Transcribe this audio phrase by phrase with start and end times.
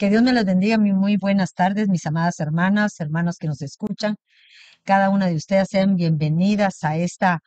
[0.00, 0.78] Que Dios me les bendiga.
[0.78, 4.16] Muy buenas tardes, mis amadas hermanas, hermanos que nos escuchan.
[4.82, 7.40] Cada una de ustedes sean bienvenidas a esta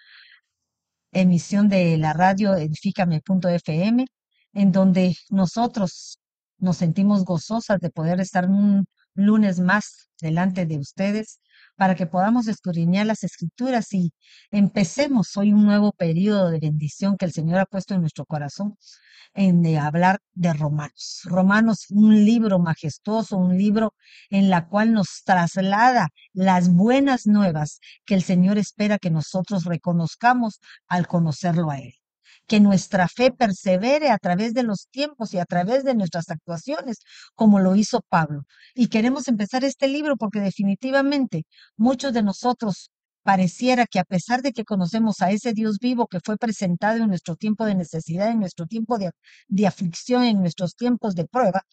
[1.11, 4.05] emisión de la radio edifícame.fm,
[4.53, 6.19] en donde nosotros
[6.59, 8.85] nos sentimos gozosas de poder estar un
[9.15, 11.39] lunes más delante de ustedes
[11.75, 14.13] para que podamos escudriñar las escrituras y
[14.51, 18.77] empecemos hoy un nuevo periodo de bendición que el Señor ha puesto en nuestro corazón
[19.33, 21.21] en de hablar de Romanos.
[21.25, 23.93] Romanos, un libro majestuoso, un libro
[24.29, 30.59] en la cual nos traslada las buenas nuevas que el Señor espera que nosotros reconozcamos
[30.87, 32.02] al conocerlo a Él
[32.47, 36.97] que nuestra fe persevere a través de los tiempos y a través de nuestras actuaciones,
[37.35, 38.43] como lo hizo Pablo.
[38.75, 41.45] Y queremos empezar este libro porque definitivamente
[41.77, 42.91] muchos de nosotros
[43.23, 47.07] pareciera que a pesar de que conocemos a ese Dios vivo que fue presentado en
[47.07, 49.11] nuestro tiempo de necesidad, en nuestro tiempo de,
[49.47, 51.63] de, aflicción, en nuestros tiempos de prueba,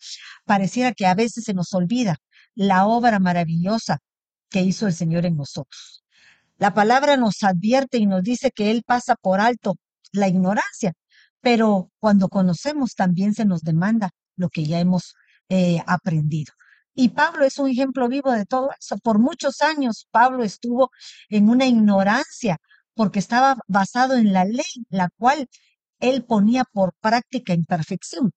[0.44, 2.18] pareciera que a veces se nos olvida
[2.54, 3.98] la obra maravillosa
[4.48, 6.04] que hizo el Señor en nosotros.
[6.58, 9.76] La palabra nos advierte y nos dice que Él pasa por alto
[10.12, 10.92] la ignorancia,
[11.40, 15.14] pero cuando conocemos también se nos demanda lo que ya hemos
[15.48, 16.52] eh, aprendido.
[16.94, 18.98] Y Pablo es un ejemplo vivo de todo eso.
[18.98, 20.90] Por muchos años Pablo estuvo
[21.28, 22.58] en una ignorancia
[22.94, 25.48] porque estaba basado en la ley, la cual
[26.00, 28.32] él ponía por práctica en perfección.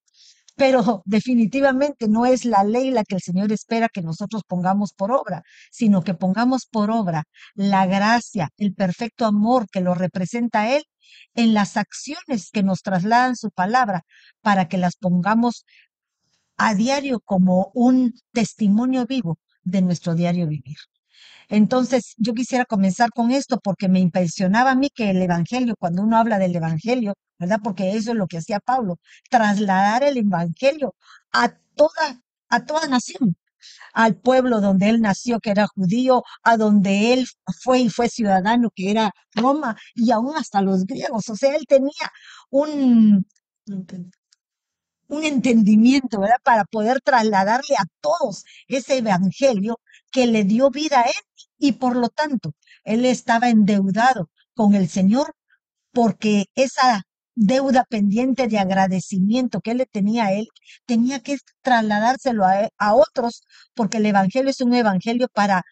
[0.55, 5.11] Pero definitivamente no es la ley la que el Señor espera que nosotros pongamos por
[5.11, 7.23] obra, sino que pongamos por obra
[7.55, 10.83] la gracia, el perfecto amor que lo representa Él
[11.33, 14.03] en las acciones que nos trasladan su palabra,
[14.41, 15.65] para que las pongamos
[16.57, 20.77] a diario como un testimonio vivo de nuestro diario vivir.
[21.49, 26.03] Entonces, yo quisiera comenzar con esto porque me impresionaba a mí que el Evangelio, cuando
[26.03, 27.59] uno habla del Evangelio, ¿verdad?
[27.63, 28.97] Porque eso es lo que hacía Pablo,
[29.29, 30.95] trasladar el Evangelio
[31.31, 33.35] a toda, a toda nación,
[33.93, 37.27] al pueblo donde él nació, que era judío, a donde él
[37.61, 41.29] fue y fue ciudadano, que era Roma, y aún hasta los griegos.
[41.29, 42.11] O sea, él tenía
[42.49, 43.25] un,
[45.07, 46.37] un entendimiento, ¿verdad?
[46.43, 49.79] Para poder trasladarle a todos ese evangelio
[50.13, 51.23] que le dio vida a él
[51.57, 52.53] y por lo tanto
[52.85, 55.35] él estaba endeudado con el Señor
[55.91, 57.03] porque esa
[57.35, 60.47] deuda pendiente de agradecimiento que él le tenía a él,
[60.85, 63.43] tenía que trasladárselo a, a otros
[63.73, 65.63] porque el evangelio es un evangelio para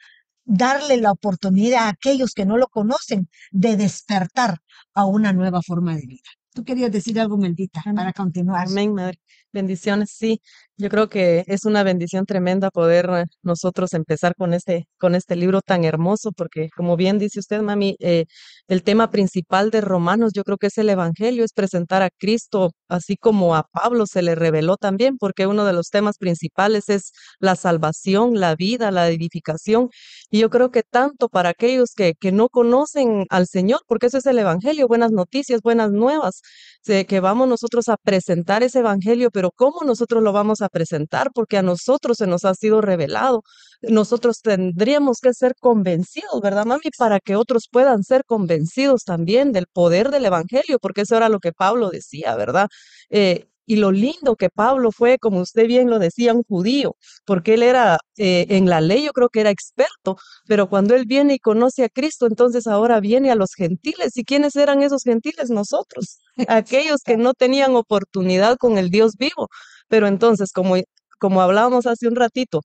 [0.43, 4.57] darle la oportunidad a aquellos que no lo conocen de despertar
[4.93, 6.29] a una nueva forma de vida.
[6.53, 8.67] Tú querías decir algo, Meldita, para continuar.
[8.67, 9.19] Amén, madre.
[9.53, 10.41] Bendiciones, sí.
[10.81, 15.35] Yo creo que es una bendición tremenda poder eh, nosotros empezar con este, con este
[15.35, 18.25] libro tan hermoso, porque como bien dice usted, mami, eh,
[18.67, 22.71] el tema principal de Romanos, yo creo que es el Evangelio, es presentar a Cristo,
[22.87, 27.11] así como a Pablo se le reveló también, porque uno de los temas principales es
[27.39, 29.89] la salvación, la vida, la edificación.
[30.31, 34.17] Y yo creo que tanto para aquellos que, que no conocen al Señor, porque eso
[34.17, 36.41] es el Evangelio, buenas noticias, buenas nuevas,
[36.83, 41.29] que vamos nosotros a presentar ese Evangelio, pero ¿cómo nosotros lo vamos a presentar?
[41.33, 43.43] Porque a nosotros se nos ha sido revelado.
[43.81, 46.89] Nosotros tendríamos que ser convencidos, ¿verdad, mami?
[46.97, 51.39] Para que otros puedan ser convencidos también del poder del Evangelio, porque eso era lo
[51.39, 52.69] que Pablo decía, ¿verdad?
[53.09, 57.53] Eh, y lo lindo que Pablo fue, como usted bien lo decía, un judío, porque
[57.53, 61.35] él era eh, en la ley, yo creo que era experto, pero cuando él viene
[61.35, 64.17] y conoce a Cristo, entonces ahora viene a los gentiles.
[64.17, 65.49] ¿Y quiénes eran esos gentiles?
[65.49, 69.47] Nosotros, aquellos que no tenían oportunidad con el Dios vivo.
[69.91, 70.77] Pero entonces, como,
[71.19, 72.61] como hablábamos hace un ratito,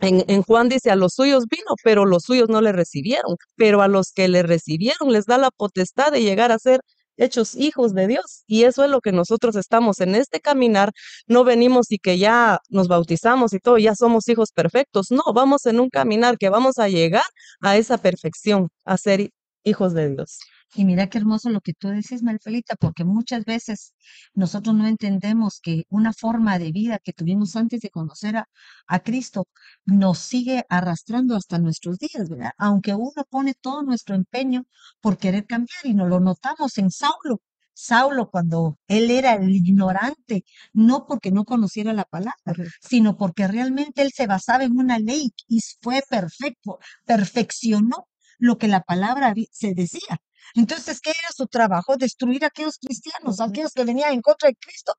[0.00, 3.82] en, en, Juan dice, a los suyos vino, pero los suyos no le recibieron, pero
[3.82, 6.80] a los que le recibieron les da la potestad de llegar a ser
[7.16, 8.44] hechos hijos de Dios.
[8.48, 10.92] Y eso es lo que nosotros estamos en este caminar.
[11.28, 15.10] No venimos y que ya nos bautizamos y todo, ya somos hijos perfectos.
[15.12, 17.24] No, vamos en un caminar que vamos a llegar
[17.60, 19.30] a esa perfección, a ser
[19.64, 20.40] hijos de Dios.
[20.74, 23.94] Y mira qué hermoso lo que tú dices, Melfelita, porque muchas veces
[24.34, 28.48] nosotros no entendemos que una forma de vida que tuvimos antes de conocer a,
[28.86, 29.48] a Cristo
[29.86, 32.52] nos sigue arrastrando hasta nuestros días, ¿verdad?
[32.58, 34.64] Aunque uno pone todo nuestro empeño
[35.00, 37.40] por querer cambiar y nos lo notamos en Saulo.
[37.72, 42.34] Saulo cuando él era el ignorante, no porque no conociera la palabra,
[42.82, 48.68] sino porque realmente él se basaba en una ley y fue perfecto, perfeccionó lo que
[48.68, 50.18] la palabra se decía.
[50.54, 51.96] Entonces, ¿qué era su trabajo?
[51.96, 54.94] Destruir a aquellos cristianos, a aquellos que venían en contra de Cristo.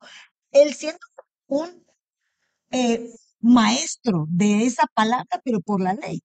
[0.51, 0.99] Él siendo
[1.47, 1.85] un
[2.71, 3.11] eh,
[3.41, 6.21] maestro de esa palabra, pero por la ley.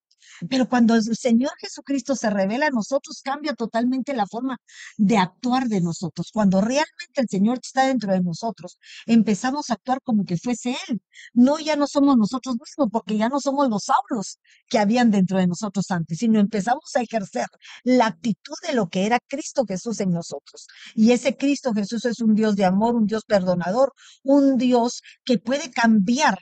[0.49, 4.59] Pero cuando el Señor Jesucristo se revela a nosotros, cambia totalmente la forma
[4.97, 6.31] de actuar de nosotros.
[6.33, 11.03] Cuando realmente el Señor está dentro de nosotros, empezamos a actuar como que fuese Él.
[11.33, 14.39] No, ya no somos nosotros mismos, porque ya no somos los Saulos
[14.69, 17.47] que habían dentro de nosotros antes, sino empezamos a ejercer
[17.83, 20.67] la actitud de lo que era Cristo Jesús en nosotros.
[20.95, 23.93] Y ese Cristo Jesús es un Dios de amor, un Dios perdonador,
[24.23, 26.39] un Dios que puede cambiar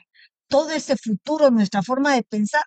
[0.47, 2.63] todo ese futuro, nuestra forma de pensar,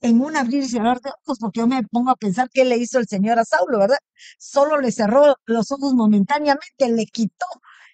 [0.00, 2.76] en un abrir y cerrar de ojos, porque yo me pongo a pensar qué le
[2.76, 3.98] hizo el Señor a Saulo, ¿verdad?
[4.38, 7.46] Solo le cerró los ojos momentáneamente, le quitó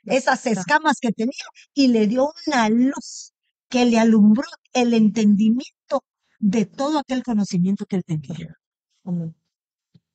[0.04, 1.32] esas escamas que tenía
[1.72, 3.32] y le dio una luz
[3.68, 6.04] que le alumbró el entendimiento
[6.38, 8.58] de todo aquel conocimiento que él tenía.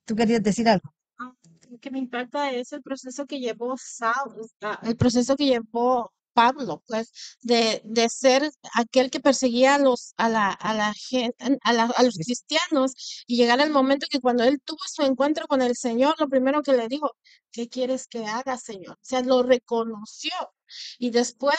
[0.04, 0.94] ¿Tú querías decir algo?
[1.18, 1.32] Ah,
[1.68, 6.12] Lo que me impacta es el proceso que llevó Saulo, ah, el proceso que llevó
[6.32, 7.12] Pablo, pues,
[7.42, 11.92] de, de ser aquel que perseguía a los, a la, a la gente, a, la-
[11.96, 12.92] a los cristianos
[13.26, 16.62] y llegar al momento que cuando él tuvo su encuentro con el Señor, lo primero
[16.62, 17.10] que le dijo,
[17.52, 18.94] ¿qué quieres que haga, Señor?
[18.94, 20.32] O sea, lo reconoció
[20.98, 21.56] y después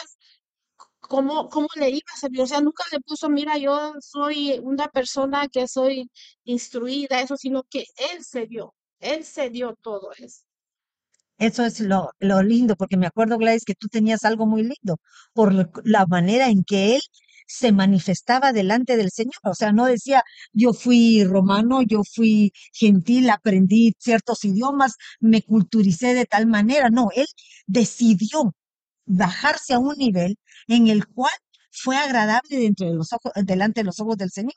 [1.00, 2.40] ¿Cómo, cómo le iba a servir?
[2.42, 6.10] O sea, nunca le puso, mira, yo soy una persona que soy
[6.44, 10.42] instruida, eso, sino que él se dio, él se dio todo eso.
[11.42, 14.98] Eso es lo, lo lindo, porque me acuerdo, Gladys, que tú tenías algo muy lindo
[15.32, 15.52] por
[15.84, 17.02] la manera en que él
[17.48, 19.34] se manifestaba delante del Señor.
[19.44, 20.22] O sea, no decía,
[20.52, 26.90] yo fui romano, yo fui gentil, aprendí ciertos idiomas, me culturicé de tal manera.
[26.90, 27.26] No, él
[27.66, 28.54] decidió
[29.06, 30.36] bajarse a un nivel
[30.68, 31.32] en el cual
[31.72, 34.54] fue agradable dentro de los ojos, delante de los ojos del Señor.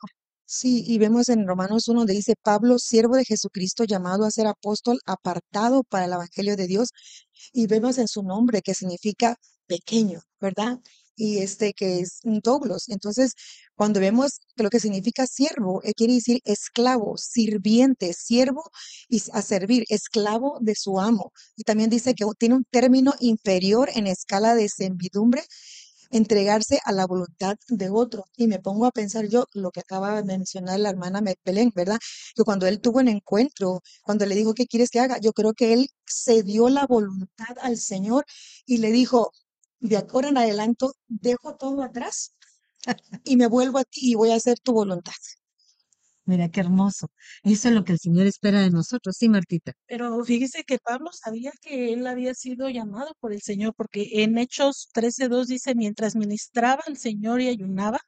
[0.48, 4.46] Sí, y vemos en Romanos 1 donde dice Pablo, siervo de Jesucristo, llamado a ser
[4.46, 6.90] apóstol, apartado para el Evangelio de Dios,
[7.52, 10.78] y vemos en su nombre que significa pequeño, ¿verdad?
[11.16, 12.88] Y este que es un doblos.
[12.88, 13.32] Entonces,
[13.74, 18.62] cuando vemos que lo que significa siervo, eh, quiere decir esclavo, sirviente, siervo
[19.08, 21.32] y a servir, esclavo de su amo.
[21.56, 25.42] Y también dice que tiene un término inferior en escala de servidumbre
[26.10, 28.24] entregarse a la voluntad de otro.
[28.36, 31.98] Y me pongo a pensar yo lo que acaba de mencionar la hermana Belén, ¿verdad?
[32.34, 35.18] Que cuando él tuvo un encuentro, cuando le dijo, ¿qué quieres que haga?
[35.18, 38.24] Yo creo que él cedió la voluntad al Señor
[38.66, 39.32] y le dijo,
[39.80, 42.34] de ahora en adelanto, dejo todo atrás
[43.24, 45.12] y me vuelvo a ti y voy a hacer tu voluntad.
[46.26, 47.08] Mira qué hermoso.
[47.44, 49.16] Eso es lo que el Señor espera de nosotros.
[49.16, 49.72] Sí, Martita.
[49.86, 54.36] Pero fíjese que Pablo sabía que él había sido llamado por el Señor, porque en
[54.36, 58.00] Hechos 13:2 dice, mientras ministraba al Señor y ayunaba,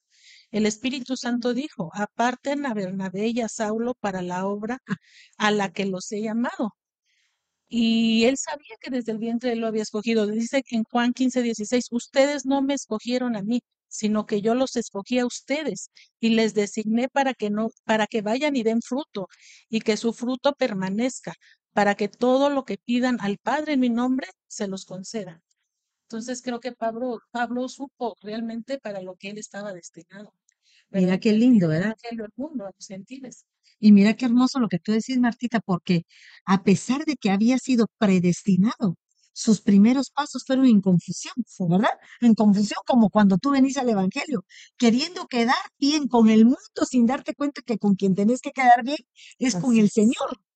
[0.50, 4.78] el Espíritu Santo dijo, aparten a Bernabé y a Saulo para la obra
[5.38, 6.74] a la que los he llamado.
[7.68, 10.26] Y él sabía que desde el vientre él lo había escogido.
[10.26, 15.18] Dice en Juan 15:16, ustedes no me escogieron a mí, sino que yo los escogí
[15.18, 15.90] a ustedes
[16.20, 19.28] y les designé para que no, para que vayan y den fruto
[19.68, 21.34] y que su fruto permanezca,
[21.72, 25.42] para que todo lo que pidan al Padre en mi nombre se los conceda.
[26.04, 30.32] Entonces creo que Pablo, Pablo supo realmente para lo que él estaba destinado.
[30.90, 31.96] Mira qué lindo, el ¿verdad?
[32.10, 33.44] al mundo, a los gentiles.
[33.78, 36.04] Y mira qué hermoso lo que tú decís, Martita, porque
[36.46, 38.96] a pesar de que había sido predestinado,
[39.32, 41.34] sus primeros pasos fueron en confusión,
[41.68, 41.90] ¿verdad?
[42.20, 44.44] En confusión, como cuando tú venís al Evangelio,
[44.76, 46.58] queriendo quedar bien con el mundo
[46.88, 48.98] sin darte cuenta que con quien tenés que quedar bien
[49.38, 49.88] es con el.
[49.90, 50.47] Señor.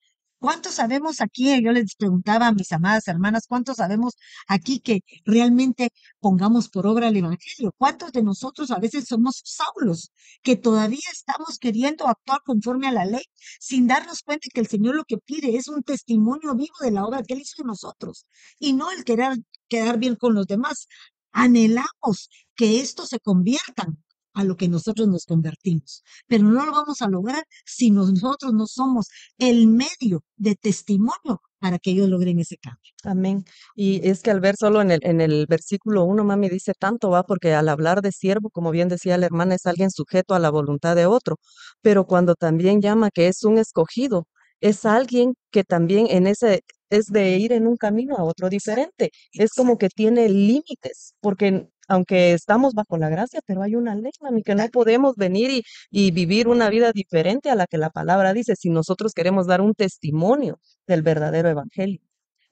[0.41, 1.61] ¿Cuántos sabemos aquí?
[1.63, 4.15] Yo les preguntaba a mis amadas hermanas, ¿cuántos sabemos
[4.47, 7.71] aquí que realmente pongamos por obra el Evangelio?
[7.77, 10.11] ¿Cuántos de nosotros a veces somos Saulos,
[10.41, 13.21] que todavía estamos queriendo actuar conforme a la ley,
[13.60, 17.05] sin darnos cuenta que el Señor lo que pide es un testimonio vivo de la
[17.05, 18.25] obra que Él hizo en nosotros
[18.57, 19.38] y no el querer
[19.69, 20.88] quedar bien con los demás?
[21.33, 27.01] Anhelamos que estos se conviertan a lo que nosotros nos convertimos, pero no lo vamos
[27.01, 29.07] a lograr si nosotros no somos
[29.38, 32.91] el medio de testimonio para que ellos logren ese cambio.
[33.03, 33.45] Amén.
[33.75, 37.09] Y es que al ver solo en el, en el versículo 1, mami dice tanto
[37.11, 40.39] va, porque al hablar de siervo, como bien decía la hermana, es alguien sujeto a
[40.39, 41.38] la voluntad de otro,
[41.81, 44.27] pero cuando también llama que es un escogido,
[44.59, 49.11] es alguien que también en ese es de ir en un camino a otro diferente.
[49.33, 54.11] Es como que tiene límites, porque aunque estamos bajo la gracia, pero hay una ley,
[54.21, 57.89] mami, que no podemos venir y, y vivir una vida diferente a la que la
[57.89, 62.01] palabra dice si nosotros queremos dar un testimonio del verdadero evangelio.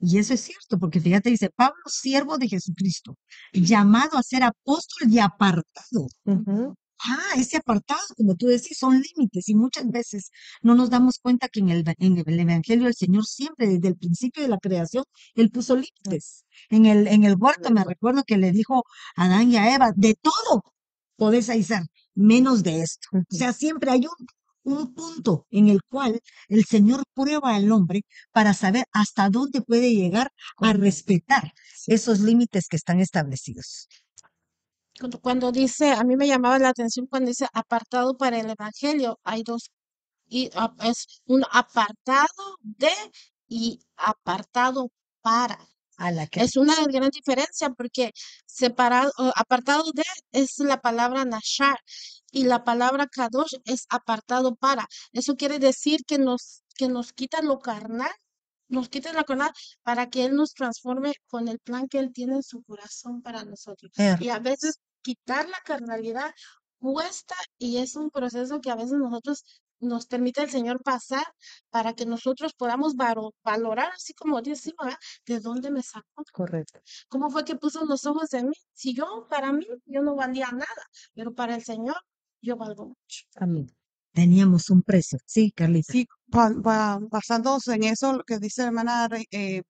[0.00, 3.16] Y eso es cierto, porque fíjate, dice Pablo, siervo de Jesucristo,
[3.52, 6.06] llamado a ser apóstol y apartado.
[7.02, 10.30] Ah, ese apartado, como tú decís, son límites y muchas veces
[10.62, 13.96] no nos damos cuenta que en el, en el Evangelio del Señor siempre, desde el
[13.96, 15.04] principio de la creación,
[15.34, 16.44] Él puso límites.
[16.68, 18.84] En el, en el huerto me recuerdo que le dijo
[19.16, 20.62] a Adán y a Eva, de todo
[21.16, 21.82] podés hacer,
[22.14, 23.08] menos de esto.
[23.12, 24.26] O sea, siempre hay un,
[24.62, 28.02] un punto en el cual el Señor prueba al hombre
[28.32, 31.52] para saber hasta dónde puede llegar a respetar
[31.86, 33.88] esos límites que están establecidos.
[35.22, 39.42] Cuando, dice, a mí me llamaba la atención cuando dice apartado para el evangelio, hay
[39.42, 39.70] dos,
[40.26, 40.50] y
[40.84, 42.92] es un apartado de
[43.48, 44.90] y apartado
[45.22, 45.58] para.
[45.96, 48.12] A la que Es una gran diferencia porque
[48.46, 50.02] separado, apartado de
[50.32, 51.78] es la palabra nashar
[52.30, 54.86] y la palabra kadosh es apartado para.
[55.12, 58.12] Eso quiere decir que nos, que nos quita lo carnal,
[58.68, 59.52] nos quita lo carnal
[59.82, 63.44] para que Él nos transforme con el plan que Él tiene en su corazón para
[63.44, 63.92] nosotros.
[64.20, 66.32] Y a veces quitar la carnalidad
[66.78, 69.44] cuesta y es un proceso que a veces nosotros
[69.80, 71.24] nos permite el Señor pasar
[71.70, 74.98] para que nosotros podamos varo- valorar, así como decimos, ¿verdad?
[75.26, 76.22] ¿de dónde me sacó?
[76.32, 76.80] Correcto.
[77.08, 78.54] ¿Cómo fue que puso los ojos en mí?
[78.74, 81.96] Si yo, para mí, yo no valía nada, pero para el Señor,
[82.42, 83.24] yo valgo mucho.
[83.36, 83.70] Amén.
[84.12, 85.18] teníamos un precio.
[85.24, 85.92] Sí, Carlita.
[85.92, 89.62] Sí, ba- ba- basándose en eso, lo que dice la hermana, eh,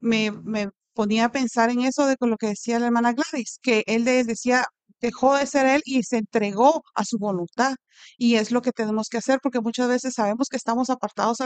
[0.00, 3.84] me, me ponía a pensar en eso de lo que decía la hermana Gladys, que
[3.86, 4.66] él le decía,
[5.02, 7.74] dejó de ser él y se entregó a su voluntad.
[8.16, 11.38] Y es lo que tenemos que hacer porque muchas veces sabemos que estamos apartados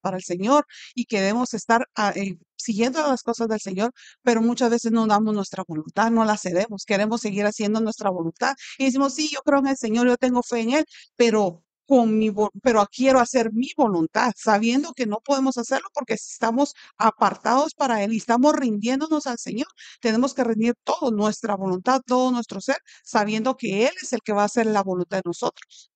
[0.00, 3.92] para el Señor y que debemos estar ah, eh, siguiendo las cosas del Señor,
[4.22, 8.54] pero muchas veces no damos nuestra voluntad, no la cedemos, queremos seguir haciendo nuestra voluntad.
[8.78, 10.84] Y decimos, sí, yo creo en el Señor, yo tengo fe en Él,
[11.16, 12.30] pero con mi,
[12.62, 18.12] pero quiero hacer mi voluntad, sabiendo que no podemos hacerlo porque estamos apartados para Él
[18.12, 19.66] y estamos rindiéndonos al Señor.
[20.00, 24.32] Tenemos que rendir todo, nuestra voluntad, todo nuestro ser, sabiendo que Él es el que
[24.32, 25.90] va a hacer la voluntad de nosotros.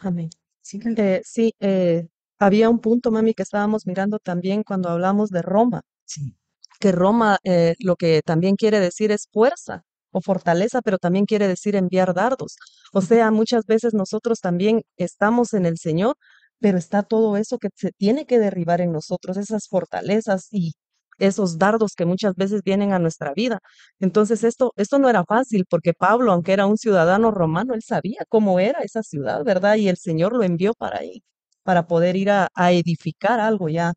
[0.00, 0.30] Amén.
[0.62, 0.80] Sí.
[0.96, 5.82] Eh, sí, eh, había un punto, mami, que estábamos mirando también cuando hablamos de Roma,
[6.04, 6.36] Sí.
[6.80, 9.84] que Roma eh, lo que también quiere decir es fuerza
[10.16, 12.56] o fortaleza, pero también quiere decir enviar dardos.
[12.92, 16.16] O sea, muchas veces nosotros también estamos en el Señor,
[16.58, 20.72] pero está todo eso que se tiene que derribar en nosotros, esas fortalezas y
[21.18, 23.60] esos dardos que muchas veces vienen a nuestra vida.
[24.00, 28.20] Entonces, esto, esto no era fácil porque Pablo, aunque era un ciudadano romano, él sabía
[28.28, 29.76] cómo era esa ciudad, ¿verdad?
[29.76, 31.22] Y el Señor lo envió para ahí,
[31.62, 33.92] para poder ir a, a edificar algo ya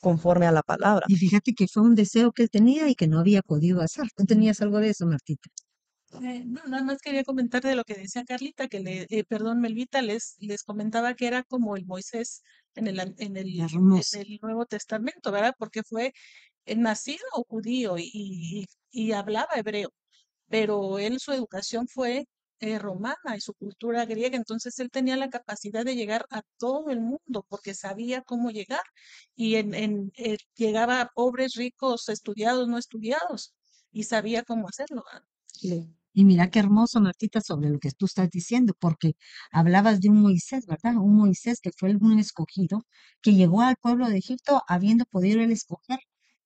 [0.00, 1.04] conforme a la palabra.
[1.08, 4.06] Y fíjate que fue un deseo que él tenía y que no había podido hacer.
[4.16, 5.48] ¿Tú tenías algo de eso, Martita?
[6.22, 9.60] Eh, no, nada más quería comentar de lo que decía Carlita, que le, eh, perdón,
[9.60, 12.42] Melvita, les, les comentaba que era como el Moisés
[12.74, 13.56] en el, en el
[14.42, 15.54] Nuevo Testamento, ¿verdad?
[15.56, 16.12] Porque fue
[16.66, 19.90] eh, nacido judío y, y, y hablaba hebreo,
[20.48, 22.26] pero él su educación fue
[22.60, 26.90] eh, romana y su cultura griega, entonces él tenía la capacidad de llegar a todo
[26.90, 28.82] el mundo porque sabía cómo llegar
[29.34, 33.54] y en, en, eh, llegaba a pobres, ricos, estudiados, no estudiados
[33.92, 35.04] y sabía cómo hacerlo.
[36.12, 39.14] Y mira qué hermoso, Martita, sobre lo que tú estás diciendo, porque
[39.52, 40.96] hablabas de un Moisés, ¿verdad?
[40.96, 42.84] Un Moisés que fue un escogido,
[43.22, 46.00] que llegó al pueblo de Egipto habiendo podido él escoger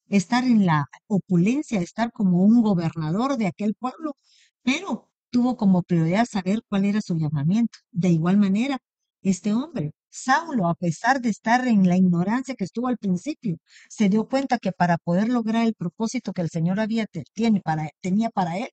[0.09, 4.17] estar en la opulencia, estar como un gobernador de aquel pueblo,
[4.63, 7.81] pero tuvo como prioridad saber cuál era su llamamiento.
[7.91, 8.79] De igual manera,
[9.21, 13.57] este hombre, Saulo, a pesar de estar en la ignorancia que estuvo al principio,
[13.89, 17.91] se dio cuenta que para poder lograr el propósito que el Señor había tiene para,
[18.01, 18.69] tenía para él,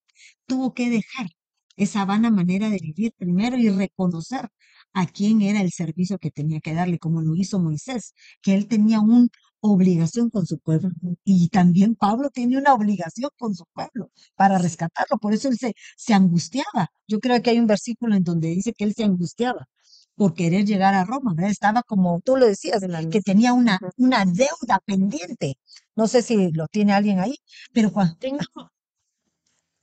[0.45, 1.29] tuvo que dejar
[1.77, 4.47] esa vana manera de vivir primero y reconocer
[4.93, 8.13] a quién era el servicio que tenía que darle, como lo hizo Moisés,
[8.43, 9.29] que él tenía una
[9.61, 10.89] obligación con su pueblo.
[11.23, 15.17] Y también Pablo tiene una obligación con su pueblo para rescatarlo.
[15.17, 16.91] Por eso él se, se angustiaba.
[17.07, 19.67] Yo creo que hay un versículo en donde dice que él se angustiaba
[20.15, 21.51] por querer llegar a Roma, ¿verdad?
[21.51, 25.57] Estaba como tú lo decías, que tenía una, una deuda pendiente.
[25.95, 27.35] No sé si lo tiene alguien ahí,
[27.73, 28.39] pero cuando Tengo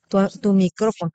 [0.09, 1.13] tu, tu micrófono,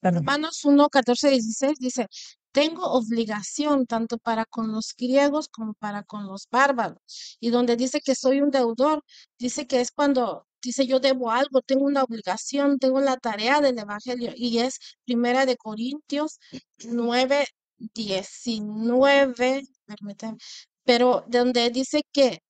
[0.00, 0.24] perdón.
[0.24, 2.06] Romanos 1, 14, 16 dice,
[2.52, 6.98] tengo obligación tanto para con los griegos como para con los bárbaros.
[7.40, 9.02] Y donde dice que soy un deudor,
[9.38, 13.78] dice que es cuando dice yo debo algo, tengo una obligación, tengo la tarea del
[13.78, 14.32] evangelio.
[14.36, 16.38] Y es primera de Corintios
[16.84, 17.46] 9,
[17.78, 20.36] 19, permíteme,
[20.84, 22.40] pero donde dice que,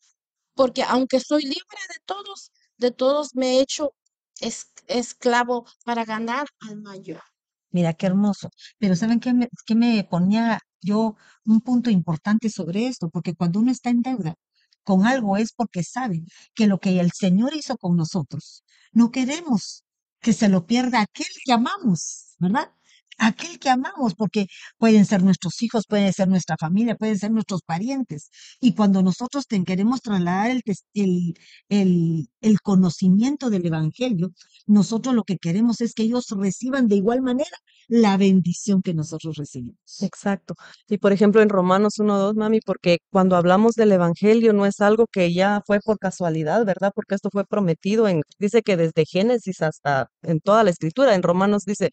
[0.54, 3.94] porque aunque soy libre de todos, de todos me he hecho
[4.40, 7.22] es- esclavo para ganar al mayor.
[7.70, 8.50] Mira qué hermoso.
[8.78, 13.08] Pero ¿saben qué me, me ponía yo un punto importante sobre esto?
[13.10, 14.34] Porque cuando uno está en deuda
[14.82, 16.22] con algo es porque sabe
[16.54, 19.84] que lo que el Señor hizo con nosotros, no queremos
[20.20, 22.72] que se lo pierda aquel que amamos, ¿verdad?
[23.20, 24.46] Aquel que amamos, porque
[24.78, 28.30] pueden ser nuestros hijos, pueden ser nuestra familia, pueden ser nuestros parientes.
[28.60, 31.34] Y cuando nosotros queremos trasladar el,
[31.68, 34.32] el, el conocimiento del Evangelio,
[34.66, 37.56] nosotros lo que queremos es que ellos reciban de igual manera
[37.88, 39.76] la bendición que nosotros recibimos.
[40.00, 40.54] Exacto.
[40.88, 45.06] Y por ejemplo en Romanos 1.2, mami, porque cuando hablamos del Evangelio no es algo
[45.10, 46.92] que ya fue por casualidad, ¿verdad?
[46.94, 51.22] Porque esto fue prometido en, dice que desde Génesis hasta en toda la escritura, en
[51.22, 51.90] Romanos dice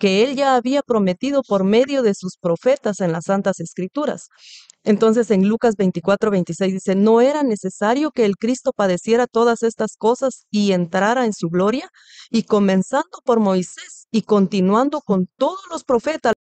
[0.00, 4.28] que él ya había prometido por medio de sus profetas en las Santas Escrituras.
[4.82, 9.96] Entonces en Lucas 24, 26 dice, no era necesario que el Cristo padeciera todas estas
[9.96, 11.88] cosas y entrara en su gloria,
[12.30, 16.32] y comenzando por Moisés y continuando con todos los profetas.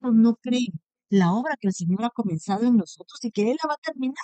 [0.00, 3.68] No creen la obra que el Señor ha comenzado en nosotros y que Él la
[3.68, 4.16] va a terminar.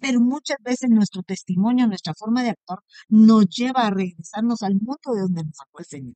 [0.00, 5.14] Pero muchas veces nuestro testimonio, nuestra forma de actuar, nos lleva a regresarnos al mundo
[5.14, 6.14] de donde nos sacó el Señor.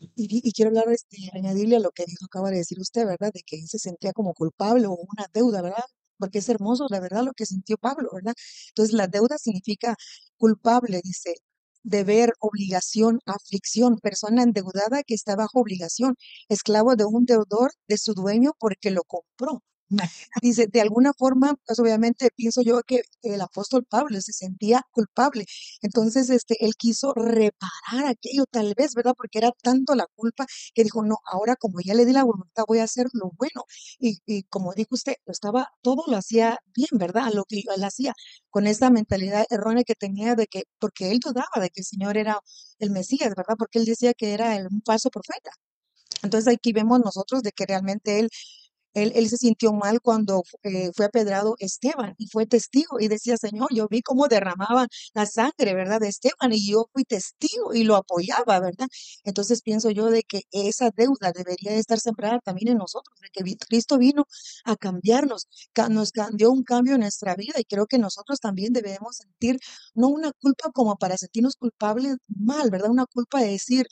[0.00, 3.32] Y, quiero hablar, este, añadirle a lo que dijo, acaba de decir usted, ¿verdad?
[3.32, 5.84] De que él se sentía como culpable o una deuda, ¿verdad?
[6.18, 8.34] Porque es hermoso, la verdad, lo que sintió Pablo, ¿verdad?
[8.68, 9.96] Entonces, la deuda significa
[10.36, 11.34] culpable, dice,
[11.82, 16.14] deber, obligación, aflicción, persona endeudada que está bajo obligación,
[16.48, 19.62] esclavo de un deudor de su dueño porque lo compró.
[20.42, 25.46] Dice, de alguna forma, pues obviamente pienso yo que el apóstol Pablo se sentía culpable.
[25.82, 29.14] Entonces, este, él quiso reparar aquello, tal vez, ¿verdad?
[29.16, 32.64] Porque era tanto la culpa que dijo, no, ahora como ya le di la voluntad,
[32.68, 33.64] voy a hacer lo bueno.
[33.98, 37.32] Y, y como dijo usted, lo estaba, todo lo hacía bien, ¿verdad?
[37.32, 38.12] Lo que él hacía,
[38.50, 42.16] con esa mentalidad errónea que tenía de que, porque él dudaba de que el Señor
[42.16, 42.38] era
[42.78, 43.54] el Mesías, ¿verdad?
[43.58, 45.50] Porque él decía que era el- un falso profeta.
[46.22, 48.28] Entonces aquí vemos nosotros de que realmente él
[48.94, 53.36] él, él se sintió mal cuando eh, fue apedrado Esteban y fue testigo y decía,
[53.36, 56.00] Señor, yo vi cómo derramaban la sangre, ¿verdad?
[56.00, 58.88] De Esteban y yo fui testigo y lo apoyaba, ¿verdad?
[59.24, 63.28] Entonces pienso yo de que esa deuda debería de estar sembrada también en nosotros, de
[63.30, 64.26] que Cristo vino
[64.64, 68.72] a cambiarnos, ca- nos dio un cambio en nuestra vida y creo que nosotros también
[68.72, 69.58] debemos sentir
[69.94, 72.90] no una culpa como para sentirnos culpables mal, ¿verdad?
[72.90, 73.86] Una culpa de decir,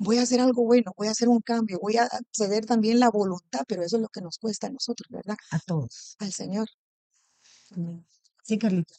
[0.00, 3.10] voy a hacer algo bueno, voy a hacer un cambio, voy a ceder también la
[3.10, 5.36] voluntad, pero eso es lo que nos cuesta a nosotros, ¿verdad?
[5.50, 6.16] A todos.
[6.18, 6.68] Al Señor.
[7.76, 8.04] Amén.
[8.42, 8.94] Sí, Carlita.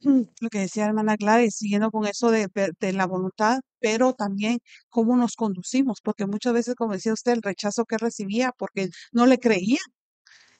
[0.40, 2.48] Lo que decía hermana Gladys, siguiendo con eso de,
[2.92, 4.58] la voluntad, pero también
[4.88, 9.26] cómo nos conducimos, porque muchas veces, como decía usted, el rechazo que recibía, porque no
[9.26, 9.84] le creían.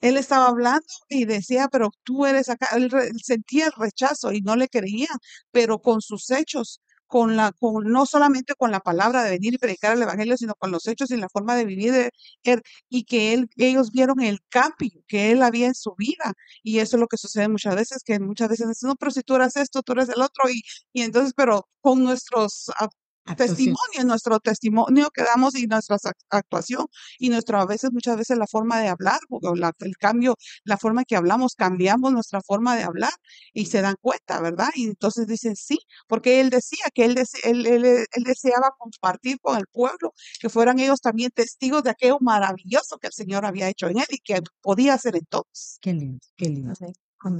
[0.00, 4.32] Él estaba hablando y decía, pero tú eres acá, él, re- él sentía el rechazo
[4.32, 5.08] y no le creía,
[5.50, 9.58] pero con sus hechos, con la, con, no solamente con la palabra de venir y
[9.58, 12.10] predicar el evangelio, sino con los hechos y la forma de vivir de
[12.44, 16.32] él, y que él, ellos vieron el cambio que él había en su vida.
[16.62, 19.22] Y eso es lo que sucede muchas veces, que muchas veces dicen, no, pero si
[19.22, 22.88] tú eres esto, tú eres el otro, y, y entonces, pero con nuestros ah,
[23.26, 23.56] Actuación.
[23.56, 26.86] testimonio, nuestro testimonio que damos y nuestra ac- actuación
[27.18, 30.76] y nuestra, a veces, muchas veces la forma de hablar, porque la- el cambio, la
[30.78, 33.12] forma que hablamos, cambiamos nuestra forma de hablar
[33.52, 34.68] y se dan cuenta, ¿verdad?
[34.74, 39.38] Y entonces dicen sí, porque él decía que él, dese- él, él- él deseaba compartir
[39.40, 43.68] con el pueblo, que fueran ellos también testigos de aquello maravilloso que el Señor había
[43.68, 45.78] hecho en él y que podía hacer en todos.
[45.80, 46.72] Qué lindo, qué lindo.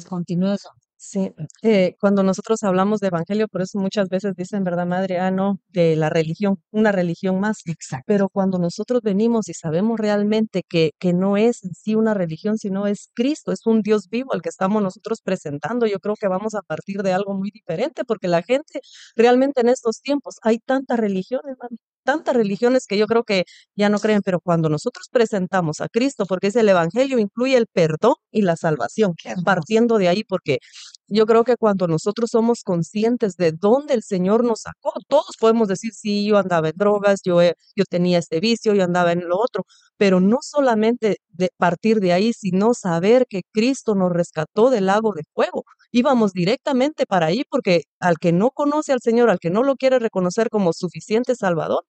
[0.09, 0.71] Continúa eso.
[1.01, 1.31] Sí,
[1.63, 5.19] eh, cuando nosotros hablamos de evangelio, por eso muchas veces dicen, ¿verdad, madre?
[5.19, 7.59] Ah, no, de la religión, una religión más.
[7.67, 8.05] Exacto.
[8.07, 12.57] Pero cuando nosotros venimos y sabemos realmente que, que no es en sí una religión,
[12.57, 16.29] sino es Cristo, es un Dios vivo al que estamos nosotros presentando, yo creo que
[16.29, 18.81] vamos a partir de algo muy diferente, porque la gente
[19.15, 23.45] realmente en estos tiempos hay tantas religiones, mami, tantas religiones que yo creo que
[23.77, 27.67] ya no creen, pero cuando nosotros presentamos a Cristo, porque es el Evangelio, incluye el
[27.67, 29.15] perdón y la salvación,
[29.45, 30.61] partiendo de ahí, porque
[31.09, 35.69] yo creo que cuando nosotros somos conscientes de dónde el Señor nos sacó, todos podemos
[35.69, 39.39] decir, sí, yo andaba en drogas, yo, yo tenía este vicio, yo andaba en lo
[39.39, 39.65] otro,
[39.97, 45.13] pero no solamente de partir de ahí, sino saber que Cristo nos rescató del lago
[45.15, 45.65] de fuego.
[45.97, 49.77] Íbamos directamente para ahí porque al que no conoce al Señor, al que no lo
[49.77, 51.85] quiere reconocer como suficiente Salvador,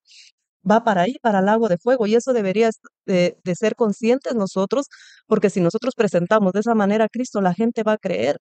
[0.69, 2.07] va para ahí, para el lago de fuego.
[2.07, 4.87] Y eso debería est- de, de ser conscientes nosotros,
[5.27, 8.37] porque si nosotros presentamos de esa manera a Cristo, la gente va a creer.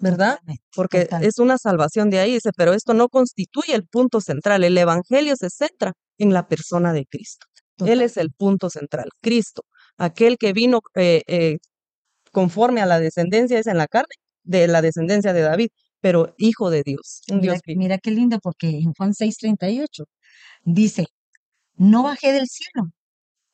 [0.00, 0.38] ¿verdad?
[0.74, 4.64] Porque es una salvación de ahí, dice, pero esto no constituye el punto central.
[4.64, 7.46] El Evangelio se centra en la persona de Cristo.
[7.84, 9.62] Él es el punto central, Cristo,
[9.98, 11.58] aquel que vino eh, eh,
[12.32, 14.14] conforme a la descendencia, es en la carne,
[14.46, 15.68] de la descendencia de David,
[16.00, 17.80] pero hijo de Dios, un Mira, Dios vivo.
[17.80, 20.04] mira qué lindo, porque en Juan 6:38
[20.64, 21.06] dice,
[21.76, 22.90] no bajé del cielo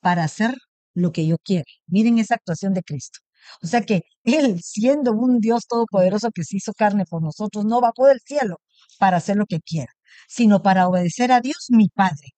[0.00, 0.54] para hacer
[0.94, 1.64] lo que yo quiero.
[1.86, 3.20] Miren esa actuación de Cristo.
[3.62, 7.80] O sea que Él, siendo un Dios todopoderoso que se hizo carne por nosotros, no
[7.80, 8.58] bajó del cielo
[8.98, 9.92] para hacer lo que quiera,
[10.28, 12.28] sino para obedecer a Dios, mi Padre.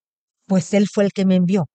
[0.47, 1.67] pues Él fue el que me envió.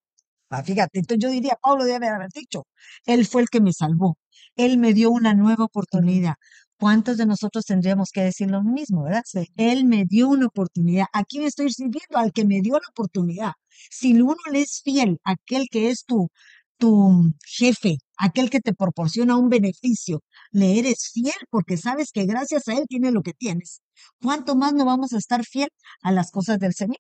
[0.49, 2.65] Ah, fíjate, entonces yo diría, Pablo debe haber dicho,
[3.05, 4.17] Él fue el que me salvó,
[4.55, 6.35] Él me dio una nueva oportunidad.
[6.79, 9.23] ¿Cuántos de nosotros tendríamos que decir lo mismo, verdad?
[9.57, 11.07] Él me dio una oportunidad.
[11.13, 12.17] ¿A quién estoy sirviendo?
[12.17, 13.51] Al que me dio la oportunidad.
[13.91, 16.29] Si uno le es fiel, aquel que es tu,
[16.77, 22.67] tu jefe, aquel que te proporciona un beneficio, le eres fiel porque sabes que gracias
[22.69, 23.81] a él tienes lo que tienes.
[24.21, 25.69] ¿Cuánto más no vamos a estar fiel
[26.01, 26.97] a las cosas del Señor?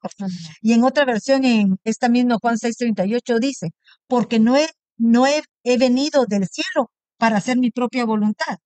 [0.61, 3.69] Y en otra versión, en esta misma Juan 6:38 dice,
[4.07, 8.57] porque no he, no he, he venido del cielo para hacer mi propia voluntad,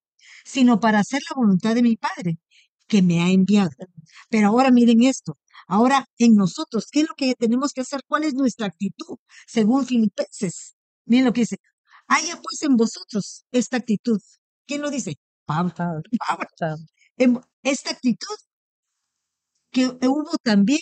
[0.44, 2.38] sino para hacer la voluntad de mi Padre
[2.86, 3.70] que me ha enviado.
[4.28, 5.38] Pero ahora miren esto.
[5.66, 8.02] Ahora en nosotros, ¿qué es lo que tenemos que hacer?
[8.06, 9.16] ¿Cuál es nuestra actitud?
[9.46, 10.74] Según Filipenses.
[11.06, 11.56] Miren lo que dice.
[12.06, 14.20] Haya pues en vosotros esta actitud.
[14.66, 15.18] ¿Quién lo dice?
[15.46, 15.72] Pablo.
[15.74, 18.36] Pablo, Esta actitud
[19.70, 20.80] que hubo también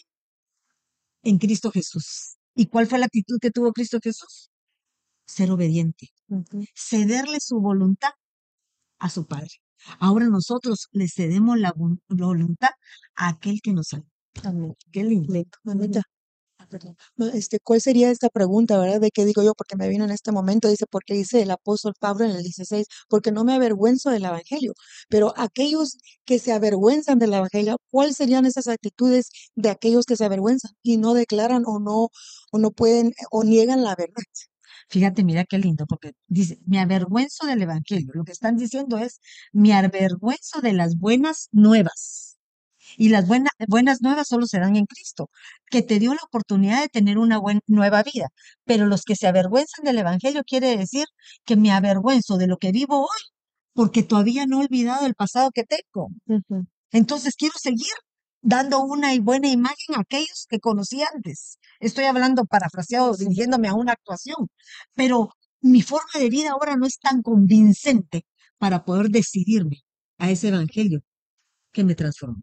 [1.23, 2.37] en Cristo Jesús.
[2.55, 4.51] ¿Y cuál fue la actitud que tuvo Cristo Jesús?
[5.25, 6.09] Ser obediente,
[6.75, 8.11] cederle su voluntad
[9.03, 9.51] a su Padre.
[9.99, 12.71] Ahora nosotros le cedemos la vo- voluntad
[13.17, 14.07] a aquel que nos salvó.
[14.45, 14.75] Amén.
[14.93, 15.33] Qué lindo.
[15.65, 16.03] Mamita,
[16.59, 16.67] ah,
[17.35, 19.01] Este, ¿cuál sería esta pregunta, verdad?
[19.01, 19.55] ¿De qué digo yo?
[19.55, 22.87] Porque me vino en este momento, dice, porque dice el apóstol Pablo en el 16,
[23.09, 24.73] porque no me avergüenzo del evangelio.
[25.09, 30.25] Pero aquellos que se avergüenzan del evangelio, ¿cuáles serían esas actitudes de aquellos que se
[30.25, 32.09] avergüenzan y no declaran o no,
[32.53, 34.23] o no pueden, o niegan la verdad?
[34.89, 38.11] Fíjate, mira qué lindo, porque dice, me avergüenzo del Evangelio.
[38.15, 39.21] Lo que están diciendo es,
[39.53, 42.39] me avergüenzo de las buenas nuevas.
[42.97, 45.31] Y las buena- buenas nuevas solo se dan en Cristo,
[45.71, 48.29] que te dio la oportunidad de tener una nueva vida.
[48.65, 51.07] Pero los que se avergüenzan del Evangelio quiere decir
[51.45, 53.21] que me avergüenzo de lo que vivo hoy,
[53.75, 56.09] porque todavía no he olvidado el pasado que tengo.
[56.93, 57.93] Entonces quiero seguir
[58.43, 61.59] dando una buena imagen a aquellos que conocí antes.
[61.89, 64.49] Estoy hablando parafraseado, dirigiéndome a una actuación,
[64.95, 68.25] pero mi forma de vida ahora no es tan convincente
[68.59, 69.79] para poder decidirme
[70.19, 71.01] a ese evangelio
[71.73, 72.43] que me transformó.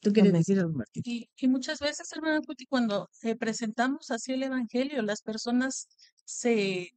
[0.00, 0.40] ¿Tú quieres Amén.
[0.42, 1.02] decir algo, Martín?
[1.06, 5.88] Y, y muchas veces, hermana Cuti, cuando eh, presentamos así el Evangelio, las personas
[6.24, 6.90] se,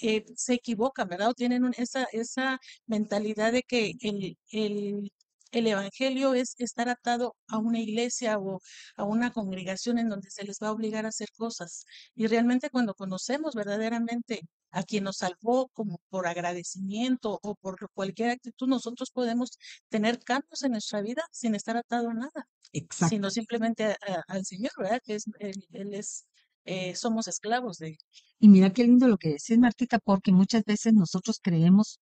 [0.00, 1.30] eh, se equivocan, ¿verdad?
[1.30, 5.12] O tienen un- esa, esa mentalidad de que el, el,
[5.52, 8.60] el Evangelio es estar atado a una iglesia o
[8.96, 11.84] a una congregación en donde se les va a obligar a hacer cosas.
[12.14, 18.30] Y realmente cuando conocemos verdaderamente a quien nos salvó como por agradecimiento o por cualquier
[18.30, 19.50] actitud, nosotros podemos
[19.90, 23.14] tener cambios en nuestra vida sin estar atado a nada Exacto.
[23.14, 25.00] sino simplemente a- a- al Señor, ¿verdad?
[25.04, 26.24] Que es, él, él es,
[26.64, 27.98] eh, somos esclavos de él.
[28.38, 32.00] Y mira qué lindo lo que decís, Martita, porque muchas veces nosotros creemos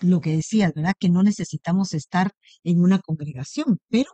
[0.00, 0.94] lo que decías, ¿verdad?
[0.98, 2.32] Que no necesitamos estar
[2.64, 4.10] en una congregación, pero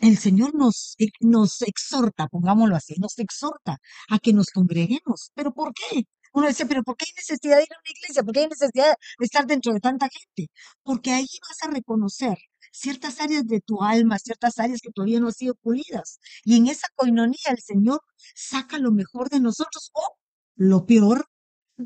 [0.00, 5.30] el Señor nos, nos exhorta, pongámoslo así, nos exhorta a que nos congreguemos.
[5.34, 6.04] ¿Pero por qué?
[6.32, 8.22] Uno dice, pero ¿por qué hay necesidad de ir a una iglesia?
[8.22, 10.52] ¿Por qué hay necesidad de estar dentro de tanta gente?
[10.82, 12.38] Porque ahí vas a reconocer
[12.72, 16.20] ciertas áreas de tu alma, ciertas áreas que todavía no han sido pulidas.
[16.44, 18.00] Y en esa coinonía el Señor
[18.34, 20.02] saca lo mejor de nosotros o
[20.56, 21.26] lo peor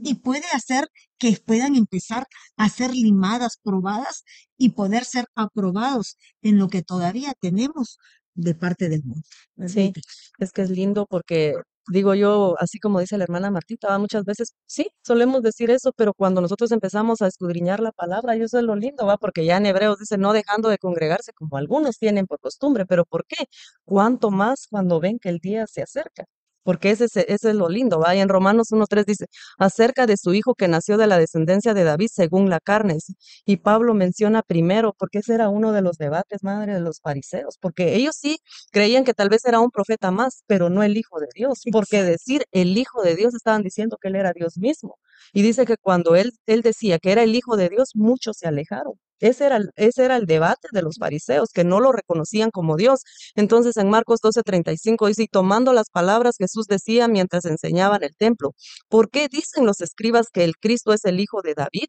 [0.03, 2.27] y puede hacer que puedan empezar
[2.57, 4.25] a ser limadas, probadas
[4.57, 7.99] y poder ser aprobados en lo que todavía tenemos
[8.35, 9.27] de parte del mundo.
[9.67, 9.93] Sí,
[10.39, 11.55] es que es lindo porque
[11.89, 13.99] digo yo, así como dice la hermana Martita, ¿va?
[13.99, 18.43] muchas veces sí, solemos decir eso, pero cuando nosotros empezamos a escudriñar la palabra, y
[18.43, 21.57] eso es lo lindo, va, porque ya en Hebreos dice no dejando de congregarse como
[21.57, 23.47] algunos tienen por costumbre, pero ¿por qué?
[23.85, 26.25] ¿Cuánto más cuando ven que el día se acerca?
[26.65, 28.15] Porque ese, es- ese es lo lindo, ¿va?
[28.17, 29.27] Y en Romanos 1.3 dice,
[29.59, 32.97] acerca de su hijo que nació de la descendencia de David según la carne.
[33.45, 37.59] Y Pablo menciona primero, porque ese era uno de los debates, madre, de los fariseos,
[37.61, 38.39] porque ellos sí
[38.73, 42.03] creían que tal vez era un profeta más, pero no el Hijo de Dios, porque
[42.03, 44.97] decir el Hijo de Dios estaban diciendo que él era Dios mismo.
[45.33, 48.47] Y dice que cuando él, él decía que era el Hijo de Dios, muchos se
[48.49, 48.95] alejaron.
[49.25, 52.77] Ese era, el- ese era el debate de los fariseos, que no lo reconocían como
[52.77, 53.01] Dios.
[53.35, 58.17] Entonces en Marcos 12:35 dice, y tomando las palabras Jesús decía mientras enseñaba en el
[58.17, 58.53] templo,
[58.89, 61.87] ¿por qué dicen los escribas que el Cristo es el Hijo de David?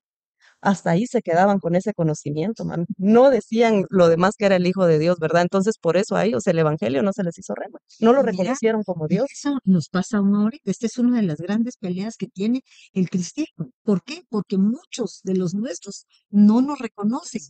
[0.66, 2.86] Hasta ahí se quedaban con ese conocimiento, mami.
[2.98, 5.44] No decían lo demás que era el Hijo de Dios, ¿verdad?
[5.44, 7.80] Entonces, por eso a ellos el Evangelio no se les hizo rema.
[8.00, 9.28] No lo Mira, reconocieron como Dios.
[9.32, 10.72] eso nos pasa aún ahorita.
[10.72, 12.62] Esta es una de las grandes peleas que tiene
[12.94, 13.72] el cristiano.
[13.84, 14.24] ¿Por qué?
[14.30, 17.42] Porque muchos de los nuestros no nos reconocen,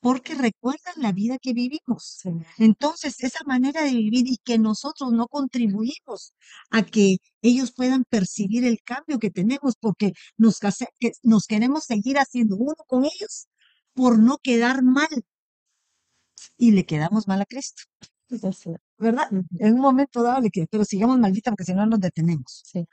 [0.00, 2.20] porque recuerdan la vida que vivimos.
[2.58, 6.34] Entonces, esa manera de vivir y que nosotros no contribuimos
[6.70, 10.58] a que ellos puedan percibir el cambio que tenemos, porque nos,
[10.98, 13.48] que nos queremos seguir haciendo uno con ellos
[13.92, 15.08] por no quedar mal
[16.56, 17.82] y le quedamos mal a Cristo.
[18.98, 19.28] ¿verdad?
[19.58, 22.62] En un momento dado le pero sigamos maldita porque si no nos detenemos.
[22.64, 22.86] Sí.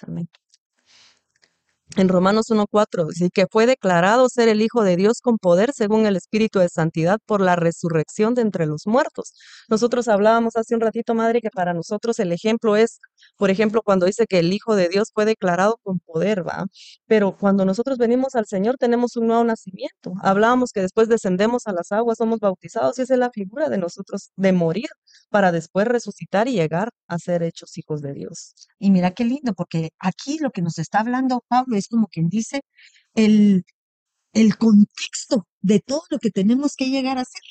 [1.97, 6.05] En Romanos 1.4 dice que fue declarado ser el Hijo de Dios con poder según
[6.05, 9.33] el Espíritu de Santidad por la resurrección de entre los muertos.
[9.67, 12.99] Nosotros hablábamos hace un ratito, madre, que para nosotros el ejemplo es,
[13.37, 16.65] por ejemplo, cuando dice que el Hijo de Dios fue declarado con poder, ¿va?
[17.07, 20.13] Pero cuando nosotros venimos al Señor tenemos un nuevo nacimiento.
[20.21, 23.77] Hablábamos que después descendemos a las aguas, somos bautizados y esa es la figura de
[23.77, 24.89] nosotros de morir
[25.29, 28.53] para después resucitar y llegar a ser hechos hijos de Dios.
[28.79, 32.29] Y mira qué lindo, porque aquí lo que nos está hablando Pablo es como quien
[32.29, 32.61] dice
[33.15, 33.65] el,
[34.33, 37.41] el contexto de todo lo que tenemos que llegar a ser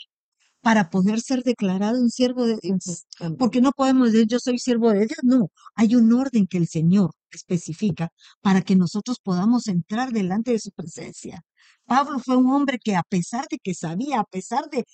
[0.63, 3.07] para poder ser declarado un siervo de Dios.
[3.39, 6.69] Porque no podemos decir yo soy siervo de Dios, no, hay un orden que el
[6.69, 8.11] Señor especifica
[8.43, 11.43] para que nosotros podamos entrar delante de su presencia.
[11.87, 14.85] Pablo fue un hombre que a pesar de que sabía, a pesar de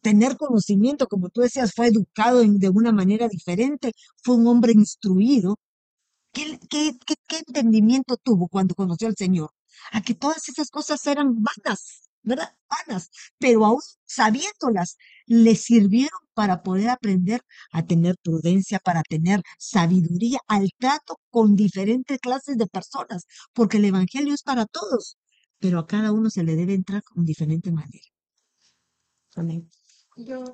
[0.00, 4.72] tener conocimiento, como tú decías, fue educado en- de una manera diferente, fue un hombre
[4.72, 5.56] instruido.
[6.32, 9.50] ¿Qué, qué, qué, qué entendimiento tuvo cuando conoció al Señor?
[9.92, 12.54] A que todas esas cosas eran vanas, ¿verdad?
[12.68, 20.38] Vanas, pero aún sabiéndolas, le sirvieron para poder aprender a tener prudencia, para tener sabiduría
[20.48, 25.18] al trato con diferentes clases de personas, porque el Evangelio es para todos,
[25.58, 28.06] pero a cada uno se le debe entrar con diferente manera.
[29.36, 29.70] Amén.
[30.16, 30.44] Yo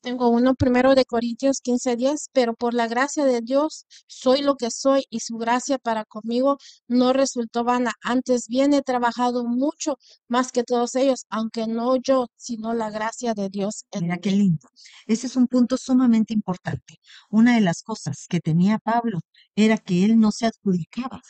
[0.00, 4.70] tengo uno primero de Corintios 15:10, pero por la gracia de Dios soy lo que
[4.70, 6.58] soy y su gracia para conmigo
[6.88, 7.92] no resultó vana.
[8.02, 13.34] Antes bien he trabajado mucho más que todos ellos, aunque no yo, sino la gracia
[13.34, 14.68] de Dios en Mira qué lindo.
[15.06, 16.98] Ese es un punto sumamente importante.
[17.30, 19.20] Una de las cosas que tenía Pablo
[19.54, 21.22] era que él no se adjudicaba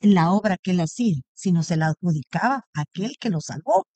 [0.00, 3.86] la obra que él hacía, sino se la adjudicaba a aquel que lo salvó,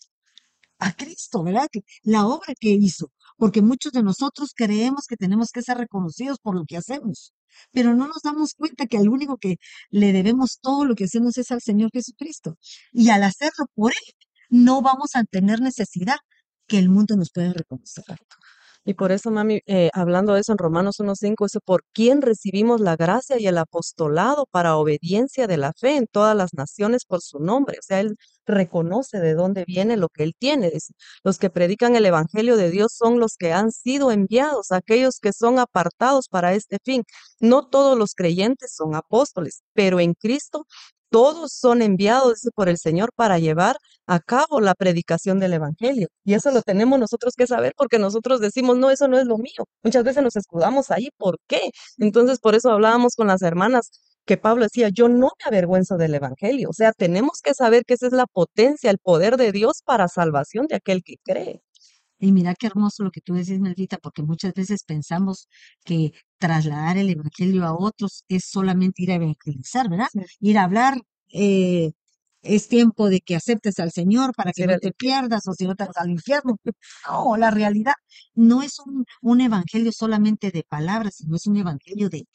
[0.78, 1.68] a Cristo, ¿verdad?
[2.02, 3.10] La obra que hizo,
[3.42, 7.32] porque muchos de nosotros creemos que tenemos que ser reconocidos por lo que hacemos,
[7.72, 9.56] pero no nos damos cuenta que al único que
[9.90, 12.54] le debemos todo lo que hacemos es al Señor Jesucristo.
[12.92, 14.14] Y al hacerlo por Él,
[14.48, 16.18] no vamos a tener necesidad
[16.68, 18.04] que el mundo nos pueda reconocer.
[18.84, 22.80] Y por eso, mami, eh, hablando de eso en Romanos 1.5, dice, por quién recibimos
[22.80, 27.20] la gracia y el apostolado para obediencia de la fe en todas las naciones por
[27.22, 27.78] su nombre.
[27.78, 30.70] O sea, él reconoce de dónde viene lo que él tiene.
[30.70, 35.20] Dice, los que predican el evangelio de Dios son los que han sido enviados, aquellos
[35.20, 37.04] que son apartados para este fin.
[37.40, 40.66] No todos los creyentes son apóstoles, pero en Cristo
[41.10, 46.08] todos son enviados por el Señor para llevar a cabo la predicación del Evangelio.
[46.24, 49.38] Y eso lo tenemos nosotros que saber porque nosotros decimos, no, eso no es lo
[49.38, 49.66] mío.
[49.82, 51.70] Muchas veces nos escudamos ahí, ¿por qué?
[51.98, 53.90] Entonces, por eso hablábamos con las hermanas
[54.24, 56.70] que Pablo decía, yo no me avergüenzo del Evangelio.
[56.70, 60.08] O sea, tenemos que saber que esa es la potencia, el poder de Dios para
[60.08, 61.62] salvación de aquel que cree.
[62.18, 65.48] Y mira qué hermoso lo que tú decís, Melvita, porque muchas veces pensamos
[65.84, 70.06] que trasladar el evangelio a otros es solamente ir a evangelizar, ¿verdad?
[70.12, 70.20] Sí.
[70.40, 70.98] Ir a hablar,
[71.32, 71.92] eh,
[72.42, 75.66] es tiempo de que aceptes al Señor para que Sí, no te pierdas o si
[75.66, 76.56] no te vas al infierno.
[77.08, 77.94] No, la realidad
[78.34, 82.26] no es un, un evangelio solamente de palabras, sino es un evangelio de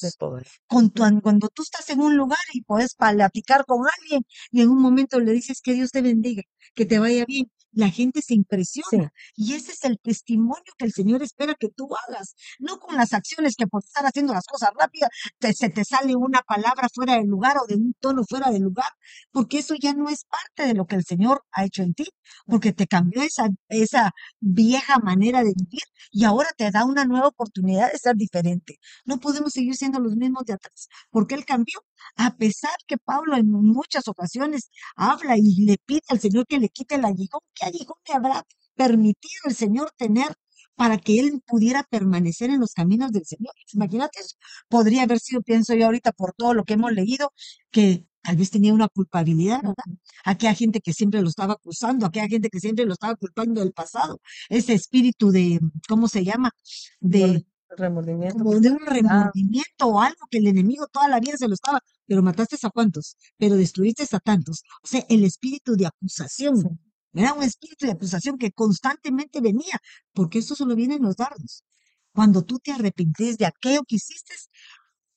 [0.00, 0.18] de hechos.
[0.18, 0.48] poder.
[0.66, 4.70] Con tu- cuando tú estás en un lugar y puedes platicar con alguien y en
[4.70, 6.42] un momento le dices que Dios te bendiga,
[6.74, 9.12] que te vaya bien, la gente se Sí, impresiona.
[9.36, 13.12] Y ese es el testimonio que el Señor espera que tú hagas, no con las
[13.12, 17.14] acciones que por estar haciendo las cosas rápidas te- se te sale una palabra fuera
[17.16, 18.90] del lugar o de un tono fuera del lugar,
[19.32, 22.06] porque eso ya no es parte de lo que el Señor ha hecho en ti,
[22.46, 27.28] porque te cambió esa, esa vieja manera de vivir y ahora te da una nueva
[27.28, 28.78] oportunidad de ser diferente.
[29.04, 31.78] No podemos seguir siendo los mismos de atrás, porque Él cambió,
[32.16, 36.68] a pesar que Pablo en muchas ocasiones habla y le pide al Señor que le
[36.68, 40.34] quite el aguijón, ¿qué aguijón le habrá permitido el Señor tener
[40.76, 43.54] para que él pudiera permanecer en los caminos del Señor?
[43.72, 44.36] Imagínate eso.
[44.68, 47.32] Podría haber sido, pienso yo ahorita, por todo lo que hemos leído,
[47.70, 49.84] que tal vez tenía una culpabilidad, ¿verdad?
[50.24, 53.72] Aquella gente que siempre lo estaba acusando, aquella gente que siempre lo estaba culpando del
[53.72, 56.50] pasado, ese espíritu de, ¿cómo se llama?
[57.00, 57.46] De
[57.76, 58.38] remordimiento.
[58.38, 61.80] como de un remordimiento o algo que el enemigo toda la vida se lo estaba,
[62.06, 64.62] pero mataste a cuántos, pero destruiste a tantos.
[64.82, 66.68] O sea, el espíritu de acusación, Sí.
[67.14, 69.78] era un espíritu de acusación que constantemente venía,
[70.12, 71.64] porque eso solo viene en los dardos.
[72.12, 74.34] Cuando tú te arrepentís de aquello que hiciste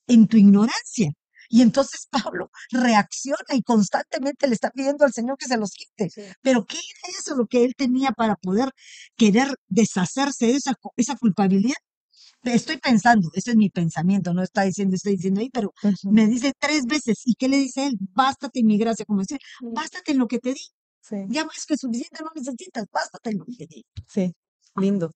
[0.08, 1.12] en tu ignorancia.
[1.52, 6.10] Y entonces Pablo reacciona y constantemente le está pidiendo al Señor que se los quite.
[6.10, 6.22] Sí.
[6.42, 8.72] Pero ¿qué era eso lo que él tenía para poder
[9.16, 11.76] querer deshacerse de esa, esa culpabilidad?
[12.44, 15.74] Estoy pensando, ese es mi pensamiento, no está diciendo, estoy diciendo ahí, pero
[16.04, 17.22] me dice tres veces.
[17.26, 17.98] ¿Y qué le dice él?
[18.14, 20.62] Bástate en mi gracia, como decir, bástate en lo que te di.
[21.02, 23.86] Sí, Ya más que suficiente no necesitas, bástate en lo que te di.
[24.08, 24.34] sí,
[24.76, 25.14] lindo.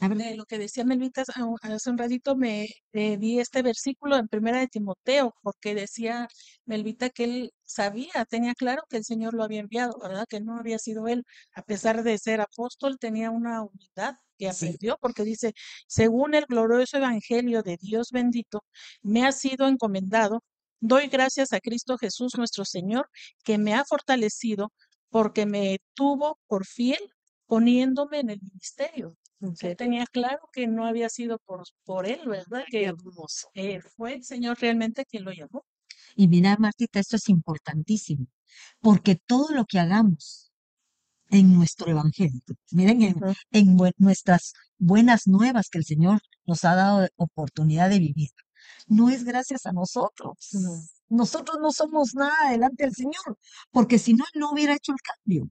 [0.00, 3.40] A ver, de lo que decía Melvita hace un- hace un ratito, me eh, vi
[3.40, 6.28] este versículo en Primera de Timoteo, porque decía
[6.66, 10.26] Melvita que él sabía, tenía claro que el Señor lo había enviado, ¿verdad?
[10.28, 14.66] Que no había sido él, a pesar de ser apóstol, tenía una humildad que sí,
[14.66, 15.52] aprendió, porque dice,
[15.88, 18.64] según el glorioso evangelio de Dios bendito,
[19.02, 20.44] me ha sido encomendado.
[20.80, 23.08] Doy gracias a Cristo Jesús nuestro Señor,
[23.44, 24.72] que me ha fortalecido
[25.10, 27.00] porque me tuvo por fiel
[27.46, 29.16] poniéndome en el ministerio.
[29.40, 32.64] Él tenía claro que no había sido por, por él, ¿verdad?
[32.70, 33.48] Que hermoso.
[33.54, 35.64] eh, fue el Señor realmente quien lo llamó.
[36.16, 38.26] Y mira, Martita, esto es importantísimo,
[38.80, 40.50] porque todo lo que hagamos
[41.30, 42.40] en nuestro evangelio,
[42.72, 43.16] miren, en,
[43.52, 48.30] en nuestras buenas nuevas que el Señor nos ha dado de oportunidad de vivir,
[48.86, 50.36] no es gracias a nosotros.
[51.08, 53.38] Nosotros no somos nada delante del Señor,
[53.70, 55.50] porque si no, Él no hubiera hecho el cambio.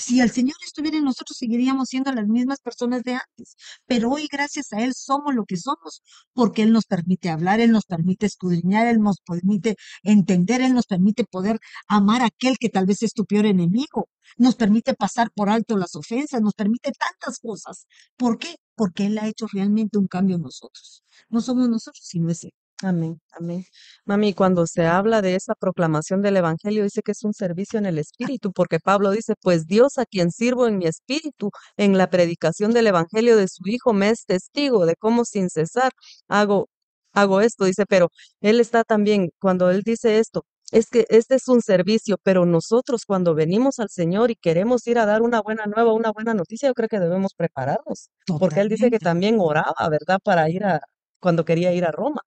[0.00, 3.54] Si el Señor estuviera en nosotros, seguiríamos siendo las mismas personas de antes.
[3.86, 7.70] Pero hoy, gracias a Él, somos lo que somos, porque Él nos permite hablar, Él
[7.70, 12.70] nos permite escudriñar, Él nos permite entender, Él nos permite poder amar a aquel que
[12.70, 14.08] tal vez es tu peor enemigo,
[14.38, 17.86] nos permite pasar por alto las ofensas, nos permite tantas cosas.
[18.16, 18.56] ¿Por qué?
[18.76, 21.04] Porque Él ha hecho realmente un cambio en nosotros.
[21.28, 22.52] No somos nosotros, sino es Él.
[22.82, 23.64] Amén, amén.
[24.06, 27.84] Mami, cuando se habla de esa proclamación del Evangelio, dice que es un servicio en
[27.84, 32.08] el Espíritu, porque Pablo dice, pues Dios a quien sirvo en mi espíritu, en la
[32.08, 35.92] predicación del Evangelio de su Hijo, me es testigo de cómo sin cesar
[36.28, 36.68] hago,
[37.12, 37.66] hago esto.
[37.66, 38.08] Dice, pero
[38.40, 43.04] él está también, cuando él dice esto, es que este es un servicio, pero nosotros
[43.04, 46.68] cuando venimos al Señor y queremos ir a dar una buena nueva, una buena noticia,
[46.68, 50.18] yo creo que debemos prepararnos, porque él dice que también oraba, ¿verdad?
[50.22, 50.80] Para ir a,
[51.20, 52.22] cuando quería ir a Roma.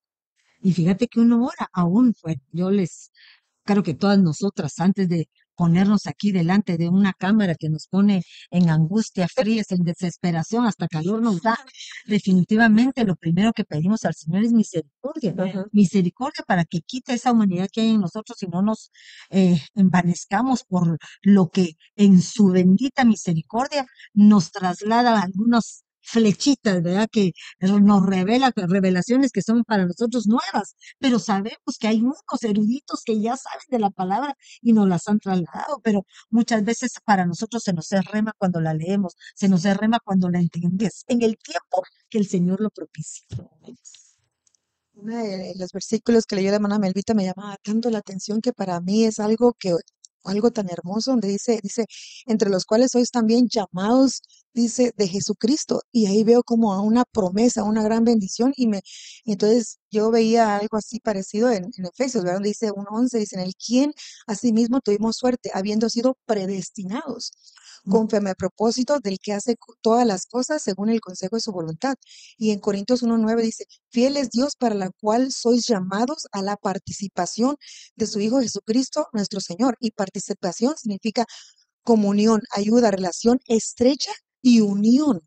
[0.64, 3.12] Y fíjate que uno ora aún, pues yo les,
[3.64, 8.24] creo que todas nosotras, antes de ponernos aquí delante de una cámara que nos pone
[8.50, 11.58] en angustia, frías, en desesperación, hasta calor nos da,
[12.06, 15.36] definitivamente lo primero que pedimos al Señor es misericordia.
[15.72, 18.92] Misericordia para que quite esa humanidad que hay en nosotros y no nos
[19.30, 27.08] eh, envanezcamos por lo que en su bendita misericordia nos traslada algunas flechitas, ¿verdad?
[27.12, 33.04] Que nos revela revelaciones que son para nosotros nuevas, pero sabemos que hay unos eruditos
[33.06, 37.26] que ya saben de la palabra y nos las han trasladado, pero muchas veces para
[37.26, 41.04] nosotros se nos es rema cuando la leemos, se nos es rema cuando la entiendes,
[41.08, 43.26] en el tiempo que el Señor lo propicia.
[44.96, 48.54] Uno de los versículos que leyó la hermana Melvita me llamaba tanto la atención que
[48.54, 49.74] para mí es algo que
[50.24, 51.86] algo tan hermoso donde dice dice
[52.26, 54.22] entre los cuales sois también llamados
[54.54, 58.82] dice de Jesucristo y ahí veo como a una promesa, una gran bendición y me
[59.26, 62.24] entonces yo veía algo así parecido en, Efesios.
[62.24, 63.94] Donde dice 1:11 dice en el quien
[64.28, 67.32] asimismo tuvimos suerte habiendo sido predestinados
[67.90, 71.96] conforme al propósito del que hace todas las cosas según el consejo de su voluntad.
[72.38, 76.58] Y en Corintios 1.9 dice, fiel es Dios para la cual sois llamados a la
[76.58, 77.58] participación
[77.96, 79.76] de su Hijo Jesucristo, nuestro Señor.
[79.80, 81.26] Y participación significa
[81.84, 84.12] comunión, ayuda, relación estrecha
[84.44, 85.22] y unión.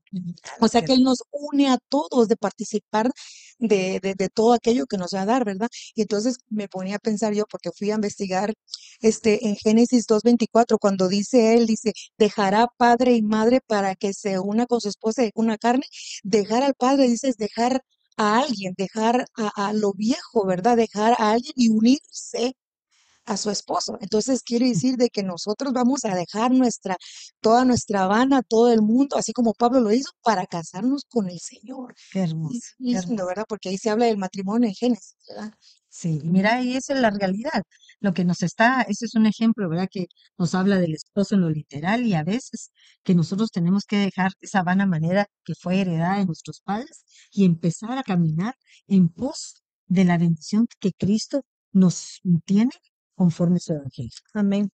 [0.61, 3.11] O sea que Él nos une a todos de participar
[3.59, 5.69] de, de, de todo aquello que nos va a dar, ¿verdad?
[5.95, 8.55] Y entonces me ponía a pensar yo, porque fui a investigar
[9.01, 14.39] este, en Génesis 2.24, cuando dice Él, dice, dejará padre y madre para que se
[14.39, 15.87] una con su esposa y una carne.
[16.23, 17.83] Dejar al padre, dice, es dejar
[18.17, 20.77] a alguien, dejar a, a lo viejo, ¿verdad?
[20.77, 22.55] Dejar a alguien y unirse
[23.27, 23.99] a su esposo.
[24.01, 26.97] Entonces quiere decir de que nosotros vamos a dejar nuestra,
[27.41, 31.41] toda nuestra Habana, todo el mundo, así como Pablo lo hizo, para casarnos con el
[31.41, 31.95] Señor.
[32.13, 33.25] Qué hermoso, qué.
[33.27, 33.45] ¿verdad?
[33.49, 35.53] Porque ahí se habla del matrimonio en Génesis, ¿verdad?
[35.89, 37.63] Sí, y mira, y esa es la realidad.
[38.01, 39.89] Lo que nos está, ese es un ejemplo, ¿verdad?
[39.91, 42.71] Que nos habla del esposo en lo literal y a veces
[43.03, 47.47] que nosotros tenemos que dejar esa vana manera que fue heredada de nuestros padres y
[47.47, 48.55] empezar a caminar
[48.89, 52.73] en pos de la bendición que Cristo nos tiene
[53.17, 54.13] conforme su evangelio.
[54.35, 54.71] Amén.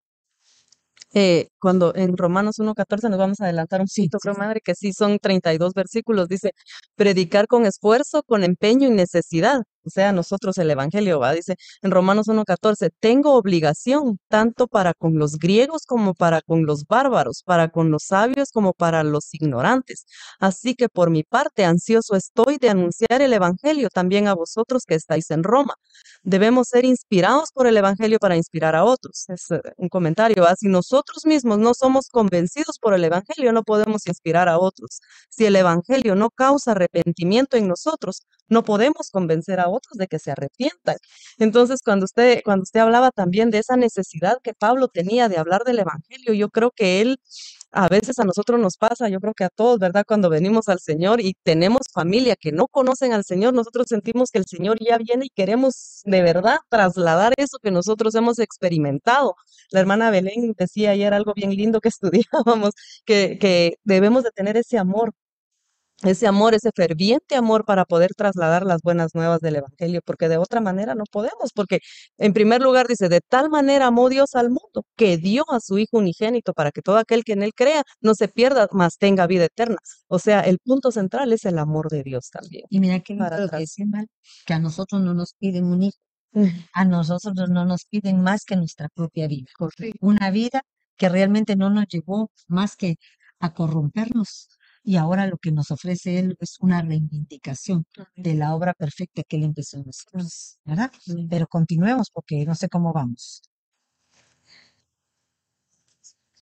[1.13, 4.93] Eh, cuando en Romanos 1.14 nos vamos a adelantar un poquito, creo, madre, que sí
[4.93, 6.53] son 32 versículos, dice,
[6.95, 12.27] predicar con esfuerzo, con empeño y necesidad, sea, nosotros el Evangelio, va, dice en Romanos
[12.29, 17.91] 1.14, tengo obligación tanto para con los griegos como para con los bárbaros, para con
[17.91, 20.05] los sabios como para los ignorantes.
[20.39, 24.95] Así que por mi parte, ansioso estoy de anunciar el Evangelio también a vosotros que
[24.95, 25.75] estáis en Roma.
[26.23, 29.25] Debemos ser inspirados por el Evangelio para inspirar a otros.
[29.29, 30.43] Es eh, un comentario.
[30.45, 30.55] ¿va?
[30.57, 35.01] Si nosotros mismos no somos convencidos por el Evangelio, no podemos inspirar a otros.
[35.31, 40.19] Si el Evangelio no causa arrepentimiento en nosotros, no podemos convencer a otros de que
[40.19, 40.97] se arrepientan.
[41.39, 45.65] Entonces, cuando usted, cuando usted hablaba también de esa necesidad que Pablo tenía de hablar
[45.65, 47.19] del Evangelio, yo creo que él
[47.73, 50.05] a veces a nosotros nos pasa, yo creo que a todos, ¿verdad?
[50.07, 54.39] Cuando venimos al Señor y tenemos familia que no conocen al Señor, nosotros sentimos que
[54.39, 59.35] el Señor ya viene y queremos de verdad trasladar eso que nosotros hemos experimentado.
[59.71, 61.89] La hermana Belén decía ayer algo bien lindo que
[62.51, 62.73] estudiábamos,
[63.05, 65.13] que, que debemos de tener ese amor
[66.03, 70.39] ese amor, ese ferviente amor para poder trasladar las buenas nuevas del Evangelio, porque de
[70.39, 71.81] otra manera no podemos, porque
[72.19, 75.79] en primer lugar dice, de tal manera amó Dios al mundo, que dio a su
[75.79, 79.27] Hijo unigénito para que todo aquel que en él crea no se pierda, mas tenga
[79.27, 79.77] vida eterna.
[80.09, 82.65] O sea, el punto central es el amor de Dios también.
[82.71, 84.07] Y mira qué Para que Mal,
[84.47, 85.99] que a nosotros no nos piden un hijo,
[86.73, 89.47] a nosotros no nos piden más que nuestra propia vida.
[89.57, 89.99] correcto.
[90.01, 90.63] Una vida
[90.97, 92.97] que realmente no nos llevó más que
[93.41, 94.49] a corrompernos.
[94.83, 97.85] Y ahora lo que nos ofrece Él es una reivindicación
[98.17, 100.91] de la obra perfecta que Él empezó en nosotros, ¿verdad?
[101.29, 103.43] Pero continuemos porque no sé cómo vamos.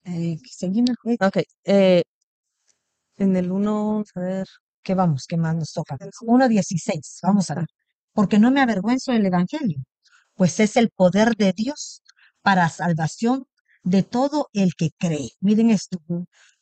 [0.05, 2.03] Eh, seguimos, Ok, eh,
[3.17, 4.47] en el uno, a ver,
[4.83, 5.27] ¿qué vamos?
[5.27, 5.97] ¿Qué más nos toca?
[5.97, 7.67] 1.16, vamos a ver.
[8.13, 9.79] Porque no me avergüenzo del Evangelio,
[10.35, 12.03] pues es el poder de Dios
[12.43, 13.47] para salvación
[13.83, 15.31] de todo el que cree.
[15.41, 15.99] Miren esto,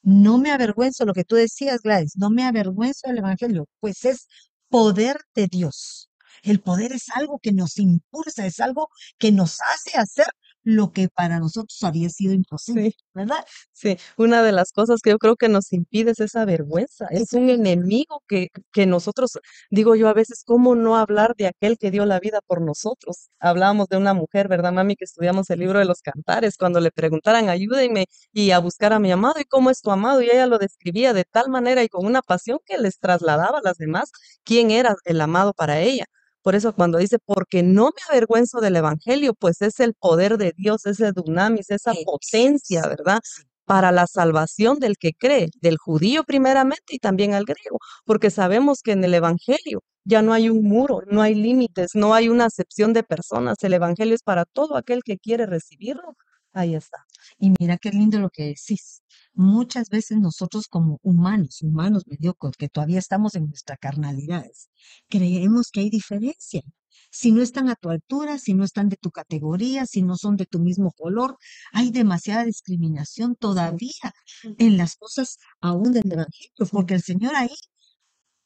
[0.07, 4.29] no me avergüenzo, lo que tú decías, Gladys, no me avergüenzo del Evangelio, pues es
[4.69, 6.11] poder de Dios.
[6.43, 8.89] El poder es algo que nos impulsa, es algo
[9.19, 10.29] que nos hace hacer
[10.67, 12.97] lo que para nosotros había sido imposible, Sí.
[13.15, 13.45] ¿verdad?
[13.73, 17.07] Sí, una de las cosas que yo creo que nos impide es esa vergüenza.
[17.11, 19.39] Es un enemigo que, que nosotros,
[19.71, 23.29] digo yo a veces, ¿cómo no hablar de aquel que dio la vida por nosotros?
[23.39, 24.97] Hablábamos de una mujer, ¿verdad, mami?
[24.97, 28.99] Que estudiamos el libro de los cantares, cuando le preguntaran, ayúdenme y a buscar a
[28.99, 30.21] mi amado, ¿y cómo es tu amado?
[30.23, 33.63] Y ella lo describía de tal manera y con una pasión que les trasladaba a
[33.63, 34.11] las demás
[34.45, 36.07] quién era el amado para ella.
[36.47, 40.53] Por eso cuando dice, porque no me avergüenzo del evangelio, pues es el poder de
[40.57, 43.19] Dios, ese dunamis, esa potencia, ¿verdad?
[43.65, 48.83] Para la salvación del que cree, del judío primeramente y también al griego, porque sabemos
[48.85, 52.45] que en el evangelio ya no hay un muro, no hay límites, no hay una
[52.45, 53.57] acepción de personas.
[53.63, 56.15] El evangelio es para todo aquel que quiere recibirlo.
[56.57, 57.05] Ahí está.
[57.39, 59.03] Y mira qué lindo lo que decís.
[59.35, 64.71] Muchas veces nosotros como humanos, humanos mediocres, que todavía estamos en nuestras carnalidades,
[65.09, 66.63] creemos que hay diferencia.
[67.11, 70.37] Si no están a tu altura, si no están de tu categoría, si no son
[70.37, 71.37] de tu mismo color,
[71.73, 74.15] hay demasiada discriminación todavía
[74.59, 77.55] en las cosas aún del Evangelio, porque el Señor ahí,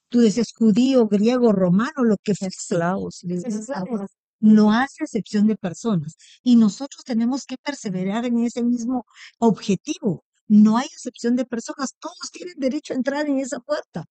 [0.09, 3.23] tú dices judío, griego, romano, lo que fuese, Esclavos.
[3.25, 6.17] esclavos, no hace excepción de personas.
[6.43, 9.07] Y nosotros tenemos que perseverar en ese mismo
[9.39, 10.25] objetivo.
[10.49, 11.95] No hay excepción de personas.
[12.01, 14.07] Todos tienen derecho a entrar en esa puerta.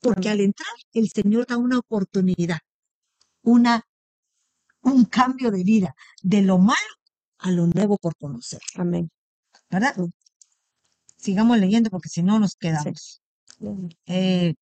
[0.00, 2.58] Porque al entrar, el Señor da una oportunidad,
[3.42, 3.82] una,
[4.82, 6.76] un cambio de vida, de lo malo
[7.38, 8.60] a lo nuevo por conocer.
[8.76, 9.10] Amén.
[9.70, 9.96] ¿Verdad?
[11.16, 13.20] Sigamos leyendo porque si no nos quedamos.
[14.06, 14.54] Eh,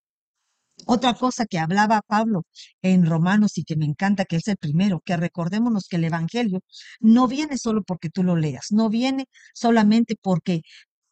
[0.87, 2.45] otra cosa que hablaba Pablo
[2.83, 6.61] en Romanos y que me encanta, que es el primero, que recordémonos que el Evangelio
[7.01, 10.63] no viene solo porque tú lo leas, no viene solamente porque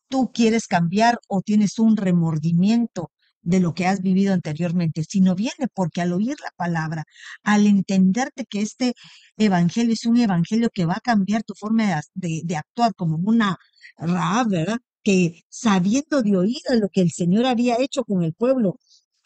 [0.09, 3.11] tú quieres cambiar o tienes un remordimiento
[3.43, 7.05] de lo que has vivido anteriormente, sino viene porque al oír la palabra,
[7.43, 8.95] al entenderte que este
[9.37, 13.57] evangelio es un evangelio que va a cambiar tu forma de, actuar como una
[13.97, 14.79] Rahab, ¿verdad?
[15.03, 18.79] Que sabiendo de oídas lo que el Señor había hecho con el pueblo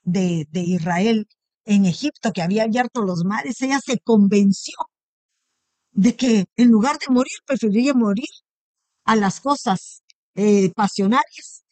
[0.07, 1.29] de, de Israel
[1.67, 4.75] en Egipto, que había abierto los mares, ella se convenció
[5.93, 8.29] de que en lugar de morir, preferiría morir
[9.05, 10.03] a las cosas
[10.35, 11.65] eh, pasionarias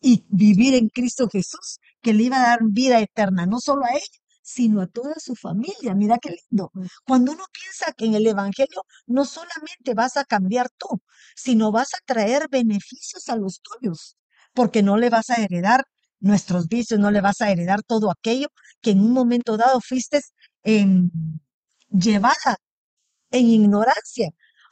[0.00, 3.90] y vivir en Cristo Jesús, que le iba a dar vida eterna, no solo a
[3.92, 5.94] ella, sino a toda su familia.
[5.94, 6.70] Mira qué lindo.
[7.06, 10.88] Cuando uno piensa que en el Evangelio no solamente vas a cambiar tú,
[11.36, 14.16] sino vas a traer beneficios a los tuyos,
[14.54, 15.84] porque no le vas a heredar
[16.22, 18.48] nuestros vicios, no le vas a heredar todo aquello
[18.80, 20.20] que en un momento dado fuiste
[20.64, 21.10] em,
[21.90, 22.58] llevada
[23.30, 24.30] en ignorancia,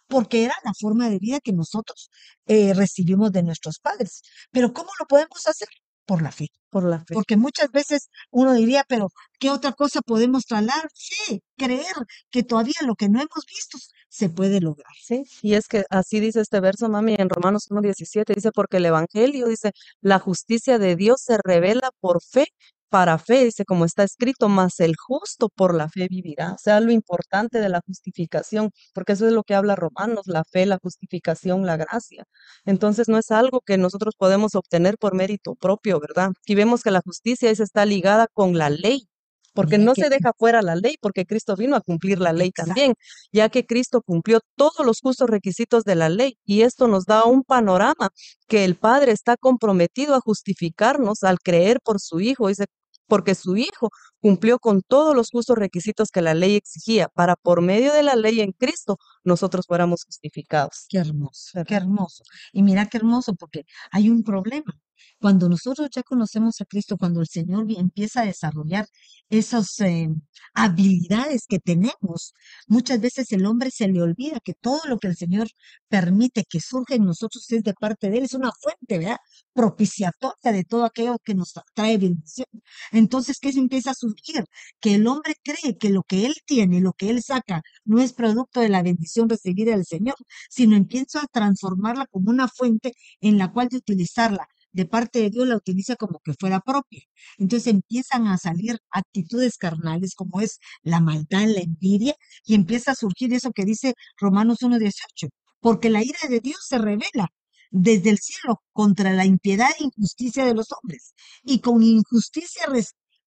[0.09, 2.11] porque era la forma de vida que nosotros
[2.47, 4.23] eh, recibimos de nuestros padres.
[4.53, 5.69] Pero ¿cómo lo podemos hacer?
[6.07, 6.49] Por la fe.
[6.71, 7.15] Por la fe.
[7.15, 9.09] Porque muchas veces uno diría, pero
[9.39, 10.89] ¿qué otra cosa podemos trasladar?
[10.95, 11.95] Fe, creer
[12.31, 14.93] que todavía lo que no hemos visto se puede lograr.
[15.03, 18.87] Sí, y es que así dice este verso, mami, en Romanos 1.17, dice, porque el
[18.87, 22.47] Evangelio, dice, la justicia de Dios se revela por fe,
[22.91, 26.53] para fe, dice, como está escrito, mas el justo por la fe vivirá.
[26.55, 30.45] O sea, lo importante de la justificación, porque eso es lo que habla Romanos, la
[30.45, 32.25] fe, la justificación, la gracia.
[32.65, 36.33] Entonces no es algo que nosotros podemos obtener por mérito propio, ¿verdad?
[36.47, 39.07] Y vemos que la justicia esa está ligada con la ley.
[39.55, 42.69] porque no se deja fuera la ley, porque Cristo vino a cumplir la ley exacto.
[42.69, 42.95] también,
[43.33, 46.39] ya que Cristo cumplió todos los justos requisitos de la ley.
[46.45, 48.11] Y esto nos da un panorama
[48.49, 52.67] que el Padre está comprometido a justificarnos al creer por su Hijo, dice,
[53.11, 53.91] porque su Hijo
[54.21, 58.15] cumplió con todos los justos requisitos que la ley exigía, para por medio de la
[58.15, 60.87] ley en Cristo nosotros fuéramos justificados.
[60.89, 62.23] Qué hermoso, qué hermoso.
[62.53, 64.79] Y mira qué hermoso, porque hay un problema.
[65.19, 68.87] Cuando nosotros ya conocemos a Cristo, cuando el Señor empieza a desarrollar
[69.29, 70.09] esas eh,
[70.55, 72.35] habilidades que tenemos,
[72.67, 75.49] muchas veces el hombre se le olvida que todo lo que el Señor
[75.89, 79.19] permite que surja en nosotros es de parte de Él, es una fuente, ¿verdad?
[79.53, 82.47] Propiciatoria de todo aquello que nos trae bendición.
[82.93, 84.45] Entonces, ¿qué se empieza a surgir?
[84.81, 88.13] Que el hombre cree que lo que él tiene, lo que él saca, no es
[88.13, 90.17] producto de la bendición recibida del Señor,
[90.49, 95.31] sino empieza a transformarla como una fuente en la cual de utilizarla de parte de
[95.31, 97.03] Dios la utiliza como que fuera propia.
[97.39, 102.15] Entonces empiezan a salir actitudes carnales como es la maldad, la envidia,
[102.45, 105.29] y empieza a surgir eso que dice Romanos 1.18,
[105.61, 107.29] porque la ira de Dios se revela
[107.71, 112.67] desde el cielo contra la impiedad e injusticia de los hombres, y con injusticia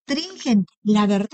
[0.07, 1.29] restringen la verdad.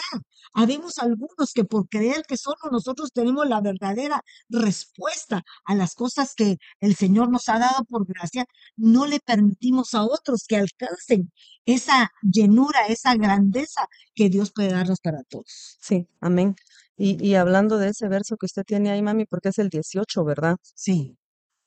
[0.54, 6.34] Habemos algunos que por creer que solo nosotros tenemos la verdadera respuesta a las cosas
[6.36, 8.46] que el Señor nos ha dado por gracia,
[8.76, 11.32] no le permitimos a otros que alcancen
[11.66, 15.78] esa llenura, esa grandeza que Dios puede darnos para todos.
[15.82, 16.56] Sí, amén.
[16.98, 20.24] Y, y hablando de ese verso que usted tiene ahí, mami, porque es el 18,
[20.26, 20.58] ¿verdad?
[20.64, 21.18] Sí,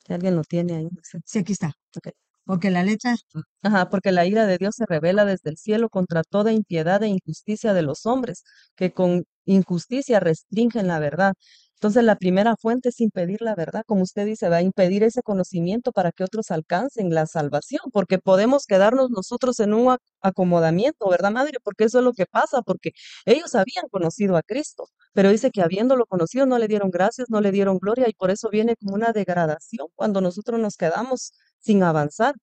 [0.06, 0.88] Si alguien lo tiene ahí.
[1.24, 1.72] sí, aquí está.
[1.96, 2.08] Ok.
[2.44, 3.14] Porque la letra,
[3.62, 7.08] Ajá, porque la ira de Dios se revela desde el cielo contra toda impiedad e
[7.08, 8.42] injusticia de los hombres,
[8.76, 11.34] que con injusticia restringen la verdad.
[11.74, 15.22] Entonces, la primera fuente es impedir la verdad, como usted dice, va a impedir ese
[15.22, 21.08] conocimiento para que otros alcancen la salvación, porque podemos quedarnos nosotros en un ac- acomodamiento,
[21.08, 21.58] ¿verdad, madre?
[21.62, 22.92] Porque eso es lo que pasa, porque
[23.24, 27.40] ellos habían conocido a Cristo, pero dice que habiéndolo conocido no le dieron gracias, no
[27.40, 31.32] le dieron gloria, y por eso viene como una degradación cuando nosotros nos quedamos
[31.62, 32.34] sin avanzar.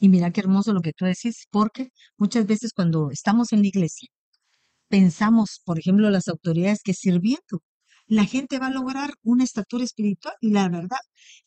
[0.00, 3.68] y mira qué hermoso lo que tú decís, porque muchas veces cuando estamos en la
[3.68, 4.08] iglesia,
[4.88, 7.62] pensamos, por ejemplo, las autoridades que sirviendo,
[8.06, 10.98] la gente va a lograr una estatura espiritual y la verdad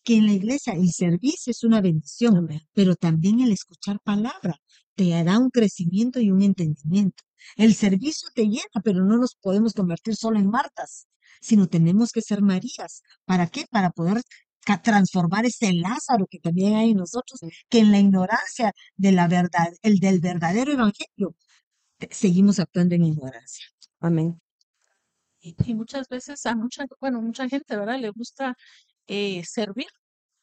[0.03, 2.61] que en la iglesia el servicio es una bendición, Amén.
[2.73, 4.57] pero también el escuchar palabra
[4.95, 7.23] te da un crecimiento y un entendimiento.
[7.55, 11.07] El servicio te llena, pero no nos podemos convertir solo en Martas,
[11.41, 13.01] sino tenemos que ser Marías.
[13.25, 13.65] ¿Para qué?
[13.71, 14.21] Para poder
[14.83, 17.39] transformar ese Lázaro que también hay en nosotros,
[17.69, 21.35] que en la ignorancia de la verdad, el del verdadero evangelio,
[22.09, 23.65] seguimos actuando en ignorancia.
[23.99, 24.39] Amén.
[25.39, 27.99] Y, y muchas veces a mucha, bueno, mucha gente, ¿verdad?
[27.99, 28.55] Le gusta
[29.07, 29.87] eh, servir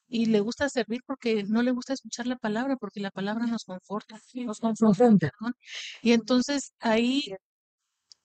[0.08, 3.64] y le gusta servir porque no le gusta escuchar la palabra, porque la palabra nos
[3.64, 5.30] conforta, nos confronta, Confronta.
[5.38, 5.54] perdón.
[6.02, 7.34] Y entonces ahí,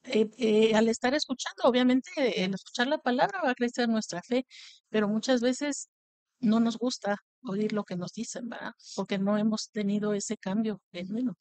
[0.05, 2.11] eh, eh, al estar escuchando, obviamente,
[2.43, 4.45] el escuchar la palabra va a crecer nuestra fe,
[4.89, 5.89] pero muchas veces
[6.39, 8.73] no nos gusta oír lo que nos dicen, ¿verdad?
[8.95, 11.35] Porque no hemos tenido ese cambio genuino.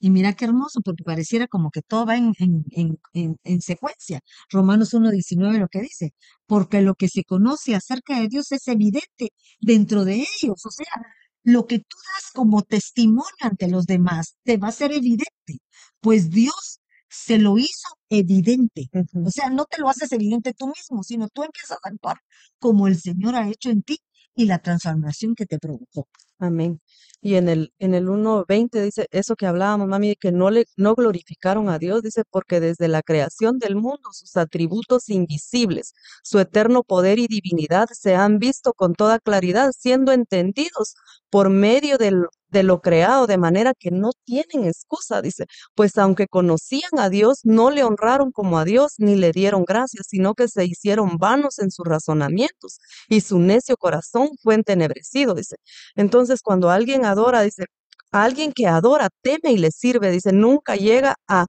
[0.00, 3.60] Y mira qué hermoso, porque pareciera como que todo va en, en, en, en, en
[3.60, 4.20] secuencia.
[4.50, 6.14] Romanos 1.19 lo que dice,
[6.46, 10.66] porque lo que se conoce acerca de Dios es evidente dentro de ellos.
[10.66, 10.86] O sea,
[11.44, 15.60] lo que tú das como testimonio ante los demás te va a ser evidente,
[16.00, 18.90] pues Dios se lo hizo evidente.
[19.24, 22.18] O sea, no te lo haces evidente tú mismo, sino tú empiezas a actuar
[22.58, 23.98] como el Señor ha hecho en ti
[24.34, 26.08] y la transformación que te provocó.
[26.40, 26.80] Amén.
[27.20, 30.94] Y en el, en el 1.20 dice eso que hablábamos, mami, que no le, no
[30.94, 36.84] glorificaron a Dios, dice, porque desde la creación del mundo sus atributos invisibles, su eterno
[36.84, 40.94] poder y divinidad se han visto con toda claridad, siendo entendidos
[41.28, 46.26] por medio del, de lo creado, de manera que no tienen excusa, dice, pues aunque
[46.28, 50.48] conocían a Dios, no le honraron como a Dios, ni le dieron gracias, sino que
[50.48, 52.78] se hicieron vanos en sus razonamientos,
[53.08, 55.56] y su necio corazón fue entenebrecido, dice.
[55.96, 57.64] Entonces, cuando alguien adora, dice,
[58.12, 61.46] a alguien que adora, teme y le sirve, dice, nunca llega a,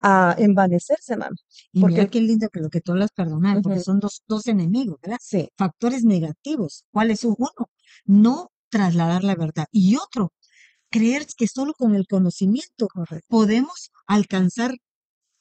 [0.00, 1.36] a envanecerse, mami.
[1.72, 3.84] Y mira Porque, qué lindo que lo que tú hablas perdonar, porque Ujú.
[3.84, 5.18] son dos, dos enemigos, ¿verdad?
[5.20, 6.84] sí, Factores negativos.
[6.92, 7.50] ¿Cuál es uno?
[8.04, 9.66] No trasladar la verdad.
[9.72, 10.32] Y otro,
[10.90, 13.26] creer que solo con el conocimiento correcto.
[13.28, 14.76] podemos alcanzar,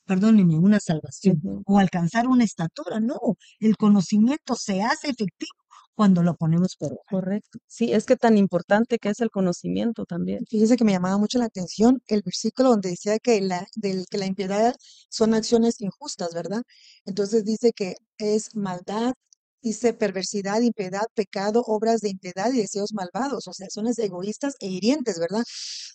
[0.06, 3.00] perdónenme, una salvación o alcanzar una estatura.
[3.00, 3.20] No,
[3.60, 5.52] el conocimiento se hace efectivo
[5.98, 7.02] cuando lo ponemos por obra.
[7.10, 7.58] Correcto.
[7.66, 10.46] Sí, es que tan importante que es el conocimiento también.
[10.48, 14.20] Fíjese que me llamaba mucho la atención el versículo donde decía que la, del, que
[14.20, 14.76] la impiedad
[15.10, 16.62] son acciones injustas, ¿verdad?
[17.06, 19.14] Entonces dice que es maldad
[19.60, 23.48] Dice perversidad, impiedad, pecado, obras de impiedad y deseos malvados.
[23.48, 25.44] O sea, son egoístas e hirientes, ¿verdad?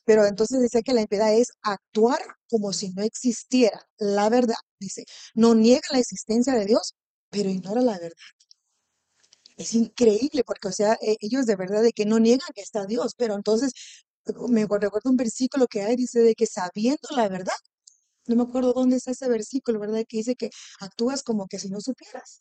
[0.04, 2.18] Pero entonces dice que la impiedad es actuar
[2.50, 4.56] como si no existiera la verdad.
[4.80, 6.94] Dice, no niega la existencia de Dios,
[7.30, 8.16] pero ignora la verdad.
[9.62, 12.86] Es increíble porque, o sea, e- ellos de verdad de que no niegan que está
[12.86, 13.72] Dios, pero entonces
[14.48, 17.54] me recuerdo un versículo que hay, dice de que sabiendo la verdad,
[18.28, 20.04] no me acuerdo dónde está ese versículo, ¿verdad?
[20.08, 20.50] Que dice que
[20.80, 22.40] actúas como que si no supieras,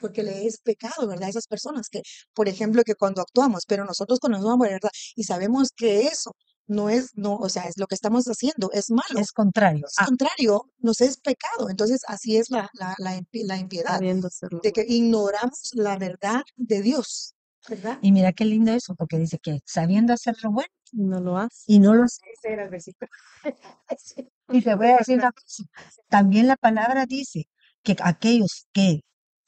[0.00, 1.24] porque le es pecado, ¿verdad?
[1.26, 2.02] A esas personas que,
[2.34, 6.32] por ejemplo, que cuando actuamos, pero nosotros conocemos verdad y sabemos que eso
[6.68, 9.86] no es, no, o sea, es lo que estamos haciendo, es malo, Es contrario.
[9.86, 11.68] es Ah, contrario, nos es pecado.
[11.70, 16.82] Entonces, así es la, la, la, impi- la impiedad, de que ignoramos la verdad de
[16.82, 17.34] Dios,
[17.68, 17.98] ¿verdad?
[18.02, 21.36] y mira qué lindo eso, porque dice que sabiendo hacer lo bueno Y no lo
[21.38, 21.64] hace.
[21.66, 22.20] y no lo hace.
[22.32, 23.10] Ese era el versículo.
[24.50, 25.64] Y te voy a decir una cosa.
[26.08, 27.48] También la palabra dice
[27.82, 29.00] que aquellos que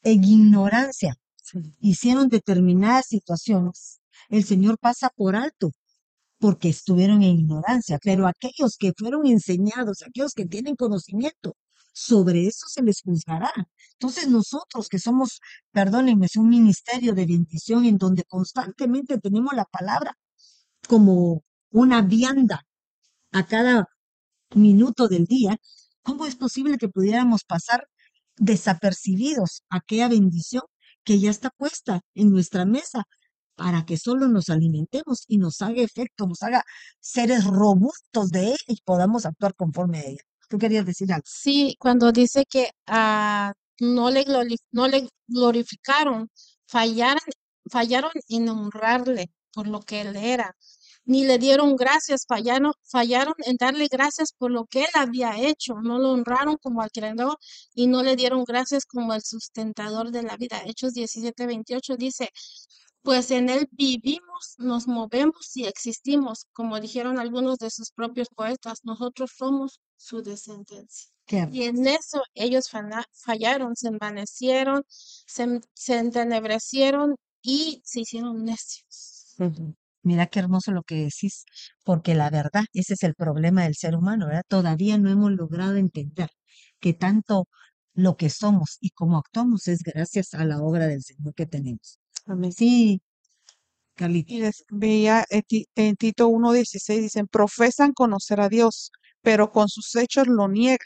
[0.02, 1.58] en ignorancia Sí.
[1.80, 5.70] hicieron determinadas situaciones, el Señor pasa por alto
[6.40, 11.56] porque estuvieron en ignorancia, pero aquellos que fueron enseñados, aquellos que tienen conocimiento,
[11.92, 13.52] sobre eso se les juzgará.
[13.92, 15.40] Entonces nosotros que somos,
[15.72, 20.16] perdónenme, es un ministerio de bendición en donde constantemente tenemos la palabra
[20.88, 22.66] como una vianda
[23.32, 23.86] a cada
[24.54, 25.58] minuto del día,
[26.02, 27.86] ¿cómo es posible que pudiéramos pasar
[28.36, 30.62] desapercibidos aquella bendición
[31.04, 33.04] que ya está puesta en nuestra mesa
[33.60, 36.64] para que solo nos alimentemos y nos haga efecto, nos haga
[36.98, 40.22] seres robustos de ella y podamos actuar conforme a ella?
[40.48, 41.24] ¿Tú querías decir algo?
[41.26, 44.24] Sí, cuando dice que ah, no le,
[44.72, 46.30] no le glorificaron,
[46.66, 47.20] fallaron,
[47.70, 50.56] fallaron en honrarle por lo que él era,
[51.04, 55.74] ni le dieron gracias, fallaron, fallaron en darle gracias por lo que él había hecho,
[55.82, 57.36] no lo honraron como al creador
[57.74, 60.62] y no le dieron gracias como el sustentador de la vida.
[60.64, 62.30] Hechos 17, 28 dice,
[63.02, 68.80] pues en él vivimos, nos movemos y existimos, como dijeron algunos de sus propios poetas,
[68.82, 71.10] nosotros somos su descendencia.
[71.26, 71.48] Qué.
[71.50, 72.70] Y en eso ellos
[73.12, 79.36] fallaron, se envanecieron, se, se entenebrecieron y se hicieron necios.
[80.02, 81.44] Mira qué hermoso lo que decís,
[81.84, 84.44] porque la verdad, ese es el problema del ser humano, ¿verdad?
[84.48, 86.30] Todavía no hemos logrado entender
[86.80, 87.48] que tanto
[87.94, 91.98] lo que somos y cómo actuamos es gracias a la obra del Señor que tenemos.
[92.32, 92.52] Amén.
[92.52, 93.02] Sí,
[93.96, 94.32] Carlita.
[94.34, 99.68] Y des- veía en Ti- en Tito 1.16, dicen, profesan conocer a Dios, pero con
[99.68, 100.78] sus hechos lo niegan,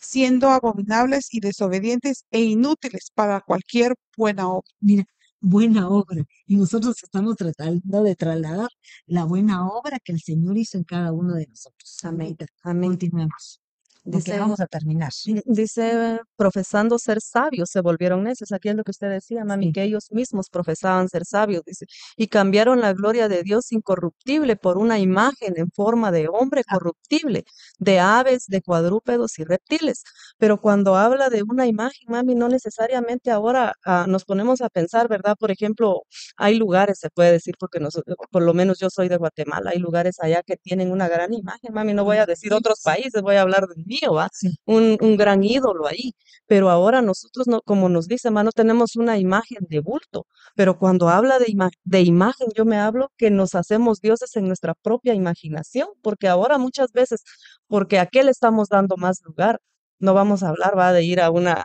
[0.00, 4.68] siendo abominables y desobedientes e inútiles para cualquier buena obra.
[4.80, 5.06] Mira,
[5.40, 6.24] buena obra.
[6.46, 8.68] Y nosotros estamos tratando de trasladar
[9.06, 12.04] la buena obra que el Señor hizo en cada uno de nosotros.
[12.04, 12.36] Amén.
[12.62, 12.90] Amén.
[12.92, 13.60] Continuemos,
[14.10, 15.12] porque Dice, vamos a terminar.
[15.46, 18.52] dice, profesando ser sabios, se volvieron necios.
[18.52, 19.72] Aquí es lo que usted decía, mami, Sí.
[19.72, 21.86] que ellos mismos profesaban ser sabios, dice,
[22.16, 26.74] y cambiaron la gloria de Dios incorruptible por una imagen en forma de hombre Ah.
[26.74, 27.44] corruptible,
[27.78, 30.02] de aves, de cuadrúpedos y reptiles.
[30.38, 35.08] Pero cuando habla de una imagen, mami, no necesariamente ahora ah, nos ponemos a pensar,
[35.08, 35.36] ¿verdad?
[35.38, 36.02] Por ejemplo,
[36.36, 39.78] hay lugares, se puede decir, porque nosotros, por lo menos yo soy de Guatemala, hay
[39.78, 43.36] lugares allá que tienen una gran imagen, mami, no voy a decir otros países, voy
[43.36, 43.84] a hablar del
[44.66, 46.12] Un, un gran ídolo ahí,
[46.46, 50.78] pero ahora nosotros, no, como nos dice, ma, no tenemos una imagen de bulto, pero
[50.78, 54.74] cuando habla de, ima- de imagen, yo me hablo que nos hacemos dioses en nuestra
[54.74, 57.22] propia imaginación, porque ahora muchas veces,
[57.68, 59.60] porque a qué le estamos dando más lugar,
[59.98, 61.64] no vamos a hablar, va, de ir a una,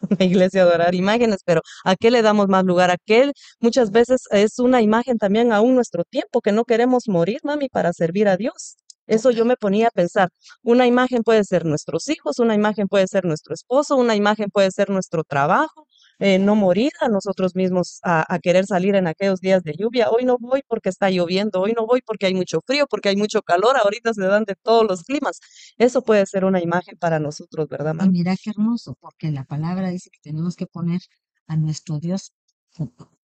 [0.10, 2.90] una iglesia a adorar imágenes, pero ¿a qué le damos más lugar?
[2.90, 7.40] ¿A qué muchas veces es una imagen también aún nuestro tiempo, que no queremos morir,
[7.44, 8.76] mami, para servir a Dios?
[9.10, 10.30] Eso yo me ponía a pensar.
[10.62, 14.70] Una imagen puede ser nuestros hijos, una imagen puede ser nuestro esposo, una imagen puede
[14.70, 15.86] ser nuestro trabajo,
[16.18, 20.10] eh, no morir a nosotros mismos a, a querer salir en aquellos días de lluvia.
[20.10, 23.16] Hoy no voy porque está lloviendo, hoy no voy porque hay mucho frío, porque hay
[23.16, 25.40] mucho calor, ahorita se dan de todos los climas.
[25.78, 28.10] Eso puede ser una imagen para nosotros, ¿verdad, Y mami?
[28.10, 31.00] mira qué hermoso, porque la palabra dice que tenemos que poner
[31.46, 32.32] a nuestro Dios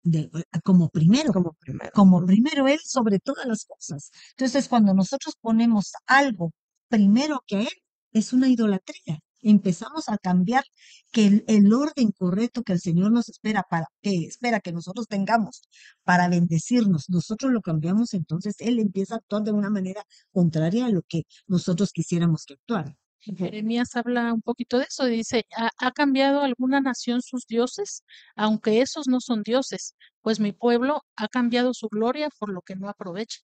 [0.03, 1.91] de- eh, como primero, Como primero.
[1.95, 2.27] como Ujú.
[2.27, 4.11] primero Él sobre todas las cosas.
[4.37, 6.53] Entonces, cuando nosotros ponemos algo
[6.89, 7.69] primero que Él,
[8.13, 9.21] es una idolatría.
[9.45, 10.65] Empezamos a cambiar
[11.13, 15.07] que el, el orden correcto que el Señor nos espera para que espera que nosotros
[15.09, 15.63] tengamos
[16.05, 20.91] para bendecirnos, nosotros lo cambiamos, entonces Él empieza a actuar de una manera contraria a
[20.91, 22.97] lo que nosotros quisiéramos que actuara.
[23.23, 28.05] Jeremías habla un poquito de eso, dice, ¿ha, ha cambiado alguna nación sus dioses?
[28.35, 32.75] Aunque esos no son dioses, pues mi pueblo ha cambiado su gloria por lo que
[32.75, 33.41] no aprovecha.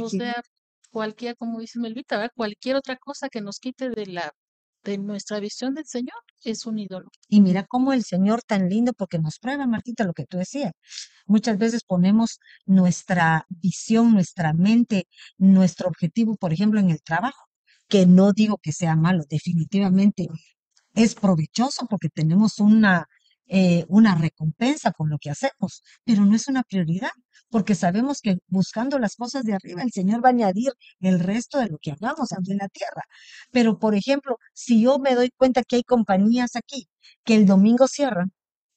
[0.00, 0.42] O sea,
[0.90, 2.32] cualquier, como dice Melvita, ¿verdad?
[2.34, 4.32] Cualquier otra cosa que nos quite de la
[4.84, 7.08] de nuestra visión del Señor es un ídolo.
[7.28, 10.72] Y mira cómo el Señor tan lindo, porque nos prueba, Martita, lo que tú decías.
[11.26, 15.08] Muchas veces ponemos nuestra visión, nuestra mente,
[15.38, 17.46] nuestro objetivo, por ejemplo, en el trabajo,
[17.94, 20.26] que no digo que sea malo, definitivamente
[20.94, 23.06] es provechoso porque tenemos una,
[23.46, 27.12] eh, una recompensa con lo que hacemos, pero no es una prioridad,
[27.50, 31.58] porque sabemos que buscando las cosas de arriba, el Señor va a añadir el resto
[31.60, 33.02] de lo que hagamos aquí en la tierra.
[33.52, 36.88] Pero, por ejemplo, si yo me doy cuenta que hay compañías aquí
[37.24, 38.32] que el domingo cierran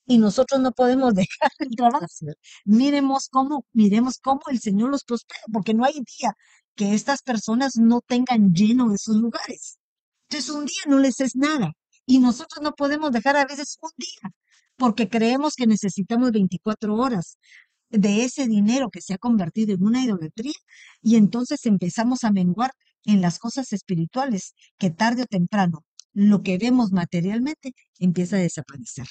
[0.05, 2.05] y nosotros no podemos dejar el trabajo,
[2.65, 6.35] miremos cómo, miremos cómo el Señor los prospera, porque no hay día
[6.77, 9.79] que estas personas no tengan lleno esos lugares.
[10.29, 11.73] Entonces, un día no les es nada.
[12.05, 14.31] Y nosotros no podemos dejar a veces un día,
[14.77, 17.37] porque creemos que necesitamos 24 horas
[17.89, 20.53] de ese dinero que se ha convertido en una idolatría
[21.01, 22.71] y entonces empezamos a menguar
[23.05, 29.07] en las cosas espirituales que tarde o temprano lo que vemos materialmente empieza a desaparecer.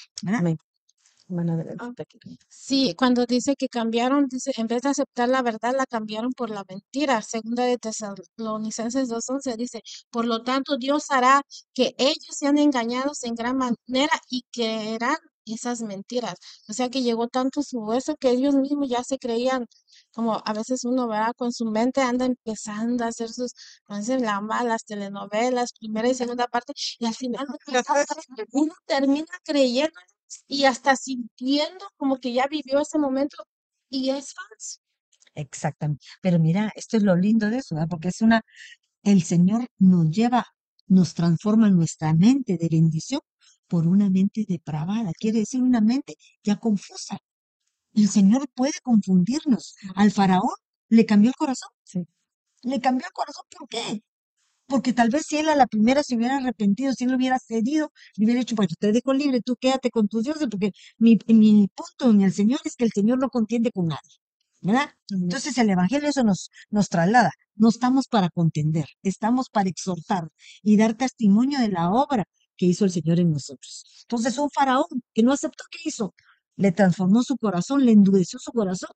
[1.79, 2.05] Ah, Adelante.
[2.49, 6.49] Sí, cuando dice que cambiaron, dice, en vez de aceptar la verdad, la cambiaron por
[6.49, 7.21] la mentira.
[7.21, 11.41] Segunda de Tesalonicenses 2.11 dice, por lo tanto, Dios hará
[11.73, 16.35] que ellos sean engañados en gran manera y creerán esas mentiras.
[16.67, 19.65] O sea que llegó tanto su hueso que ellos mismos ya se creían,
[20.11, 21.33] como a veces uno, ¿verdad?
[21.37, 23.53] Con su mente anda empezando a hacer sus,
[23.85, 27.45] como dicen, la las telenovelas, primera y segunda parte, y al final
[28.51, 29.93] uno termina creyendo
[30.47, 33.37] y hasta sintiendo como que ya vivió ese momento
[33.89, 34.79] y es falso.
[35.35, 36.05] Exactamente.
[36.21, 37.89] Pero mira, esto es lo lindo de eso, ¿verdad?
[37.89, 38.41] Porque es una,
[39.03, 40.45] el Señor nos lleva,
[40.87, 43.21] nos transforma nuestra mente de bendición
[43.67, 45.11] por una mente depravada.
[45.19, 47.19] Quiere decir una mente ya confusa.
[47.93, 49.75] El Señor puede confundirnos.
[49.95, 50.55] Al faraón
[50.89, 51.69] le cambió el corazón.
[51.83, 52.07] Sí.
[52.63, 53.45] Le cambió el corazón.
[53.57, 54.03] ¿Por qué?
[54.67, 57.91] Porque tal vez si él a la primera se hubiera arrepentido, si él hubiera cedido,
[58.15, 61.69] le hubiera dicho, pues te dejo libre, tú quédate con tus dioses, porque mi, mi
[61.73, 64.01] punto en el Señor es que el Señor no contiende con nadie.
[64.61, 64.89] ¿Verdad?
[65.11, 67.31] Entonces el Evangelio eso nos, nos traslada.
[67.55, 70.29] No estamos para contender, estamos para exhortar
[70.63, 72.25] y dar testimonio de la obra
[72.57, 73.85] que hizo el Señor en nosotros.
[74.03, 76.13] Entonces un faraón que no aceptó, ¿qué hizo?
[76.55, 78.89] Le transformó su corazón, le endureció su corazón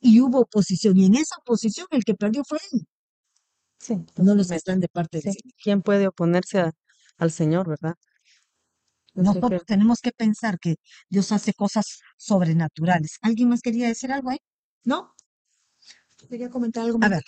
[0.00, 0.96] y hubo oposición.
[0.98, 2.86] Y en esa oposición el que perdió fue él,
[3.80, 5.38] Sí, no los que están de parte del Sí.
[5.40, 5.54] Señor.
[5.62, 6.72] ¿Quién puede oponerse a-
[7.18, 7.94] al Señor, verdad?
[9.14, 10.76] Sé Nosotros tenemos que pensar que
[11.08, 13.18] Dios hace cosas sobrenaturales.
[13.22, 14.38] ¿Alguien más quería decir algo ahí?
[14.84, 15.13] ¿No?
[16.28, 17.22] Quería comentar algo, A ver.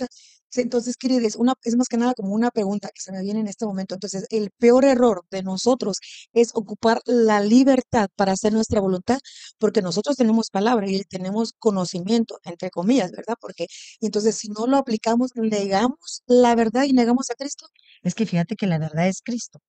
[0.55, 3.49] Entonces, queridos, una, es más que nada como una pregunta que se me viene en
[3.49, 3.95] este momento.
[3.95, 5.99] Entonces, el peor error de nosotros
[6.33, 9.19] es ocupar la libertad para hacer nuestra voluntad,
[9.59, 13.35] porque nosotros tenemos palabra y tenemos conocimiento, entre comillas, ¿verdad?
[13.41, 13.67] Porque
[14.01, 17.67] entonces, si no lo aplicamos, negamos la verdad y negamos a Cristo.
[18.03, 19.61] Es que fíjate que la verdad es Cristo.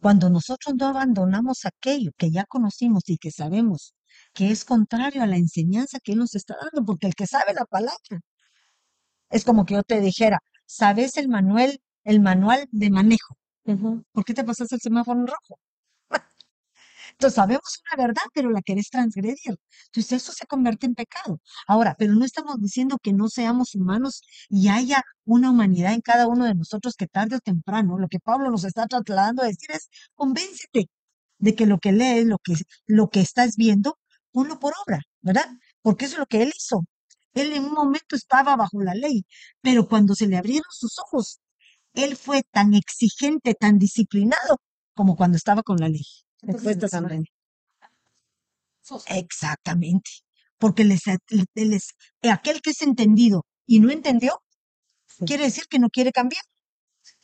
[0.00, 3.94] Cuando nosotros no abandonamos aquello que ya conocimos y que sabemos
[4.32, 7.54] que es contrario a la enseñanza que Él nos está dando, porque el que sabe
[7.54, 8.20] la palabra
[9.30, 13.36] es como que yo te dijera, ¿sabes el manual, el manual de manejo?
[14.12, 15.58] ¿Por qué te pasas el semáforo en rojo?
[17.12, 19.56] Entonces sabemos una verdad, pero la querés transgredir.
[19.86, 21.40] Entonces eso se convierte en pecado.
[21.66, 26.28] Ahora, pero no estamos diciendo que no seamos humanos y haya una humanidad en cada
[26.28, 29.70] uno de nosotros que tarde o temprano, lo que Pablo nos está trasladando a decir
[29.72, 30.88] es, convéncete
[31.38, 32.54] de que lo que lees, lo que,
[32.86, 33.98] lo que estás viendo,
[34.32, 35.46] ponlo por obra, ¿verdad?
[35.82, 36.84] Porque eso es lo que él hizo.
[37.36, 39.24] Él en un momento estaba bajo la ley,
[39.60, 41.40] pero cuando se le abrieron sus ojos,
[41.94, 44.58] él fue tan exigente, tan disciplinado
[44.94, 46.04] como cuando estaba con la ley.
[49.08, 50.10] Exactamente.
[50.58, 51.02] Porque les,
[51.54, 51.94] les-
[52.30, 54.42] aquel que es entendido y no entendió,
[55.06, 55.24] Sí.
[55.26, 56.42] quiere decir que no quiere cambiar.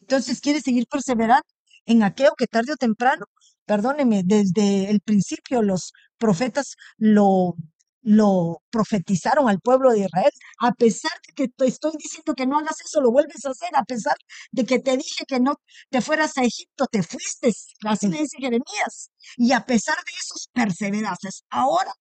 [0.01, 1.47] Entonces quiere seguir perseverando
[1.87, 3.27] en aquello que tarde o temprano,
[3.67, 7.57] perdóneme, desde el principio los profetas lo,
[8.03, 10.31] lo profetizaron al pueblo de Israel.
[10.61, 13.71] A pesar de que te estoy diciendo que no hagas eso, lo vuelves a hacer.
[13.75, 14.17] A pesar
[14.51, 15.57] de que te dije que no
[15.91, 17.53] te fueras a Egipto, te fuiste.
[17.85, 19.11] Así le dice Jeremías.
[19.37, 21.29] Y a pesar de eso, perseveraste.
[21.51, 21.93] Ahora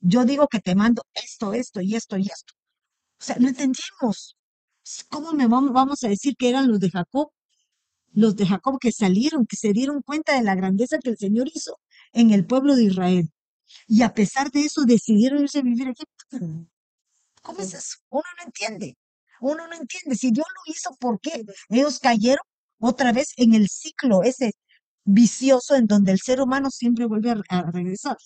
[0.00, 2.54] yo digo que te mando esto, esto y esto y esto.
[3.20, 4.36] O sea, no entendimos.
[5.08, 7.30] ¿Cómo me vamos, a decir que eran los de Jacob?
[8.12, 11.48] Los de Jacob que salieron, que se dieron cuenta de la grandeza que el Señor
[11.52, 11.78] hizo
[12.12, 13.30] en el pueblo de Israel.
[13.86, 16.26] Y a pesar de eso decidieron irse a vivir a Egipto.
[17.42, 17.96] ¿Cómo es eso?
[18.10, 18.96] Uno no entiende.
[19.40, 20.16] Uno no entiende.
[20.16, 21.42] Si Dios lo hizo, ¿por qué?
[21.68, 22.44] Ellos cayeron
[22.80, 24.52] otra vez en el ciclo ese
[25.04, 28.16] vicioso en donde el ser humano siempre vuelve a, a regresar.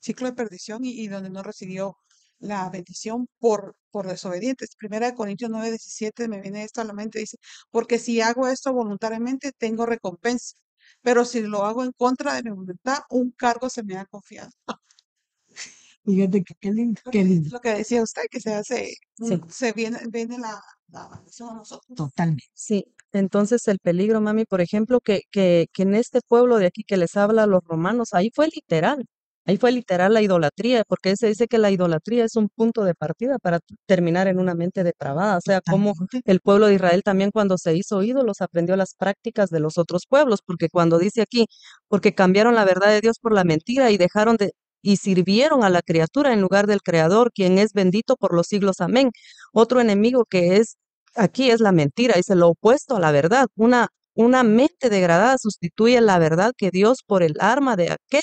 [0.00, 1.96] ciclo de perdición y, y donde no recibió
[2.38, 4.76] la bendición por, por desobedientes.
[4.76, 7.38] Primera de Corintios 9, 17 me viene esto a la mente, dice,
[7.70, 10.56] porque si hago esto voluntariamente, tengo recompensa,
[11.02, 14.50] pero si lo hago en contra de mi voluntad, un cargo se me ha confiado.
[16.04, 17.50] Fíjate que qué lindo, qué lindo.
[17.50, 21.54] lo que decía usted, que se hace, Sí, se viene, viene la, la maldición a
[21.54, 21.94] nosotros.
[21.94, 22.44] totalmente.
[22.52, 26.84] Sí, entonces el peligro, mami, por ejemplo, que, que, que en este pueblo de aquí
[26.84, 29.06] que les habla a los romanos, ahí fue literal,
[29.44, 32.94] ahí fue literal la idolatría, porque se dice que la idolatría es un punto de
[32.94, 37.30] partida para terminar en una mente depravada, o sea, como el pueblo de Israel también
[37.30, 41.46] cuando se hizo ídolos aprendió las prácticas de los otros pueblos, porque cuando dice aquí,
[41.88, 44.52] porque cambiaron la verdad de Dios por la mentira y dejaron de
[44.84, 48.80] y sirvieron a la criatura en lugar del Creador, quien es bendito por los siglos.
[48.82, 49.10] Amén.
[49.52, 50.76] Otro enemigo que es
[51.14, 53.46] aquí es la mentira, es lo opuesto a la verdad.
[53.56, 58.22] Una, una mente degradada sustituye la verdad que Dios por el arma de aquel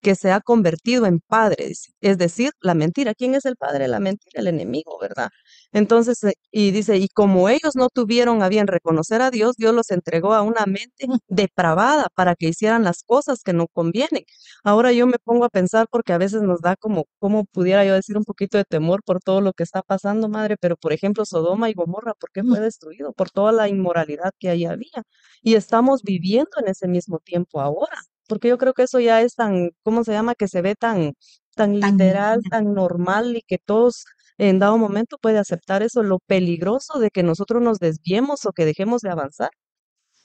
[0.00, 3.14] que se ha convertido en padre, es decir, la mentira.
[3.14, 4.40] ¿Quién es el padre la mentira?
[4.40, 5.28] El enemigo, ¿verdad?
[5.72, 9.74] Entonces, eh, y dice, y como ellos no tuvieron a bien reconocer a Dios, Dios
[9.74, 14.24] los entregó a una mente depravada para que hicieran las cosas que no convienen.
[14.64, 17.94] Ahora yo me pongo a pensar porque a veces nos da como, como pudiera yo
[17.94, 21.24] decir, un poquito de temor por todo lo que está pasando, madre, pero por ejemplo,
[21.24, 23.12] Sodoma y Gomorra, ¿por qué fue destruido?
[23.12, 25.02] Por toda la inmoralidad que ahí había.
[25.42, 29.34] Y estamos viviendo en ese mismo tiempo ahora, porque yo creo que eso ya es
[29.34, 30.34] tan, ¿cómo se llama?
[30.34, 31.14] Que se ve tan,
[31.56, 34.04] tan literal, tan normal y que todos
[34.38, 38.64] en dado momento puede aceptar eso, lo peligroso de que nosotros nos desviemos o que
[38.64, 39.50] dejemos de avanzar.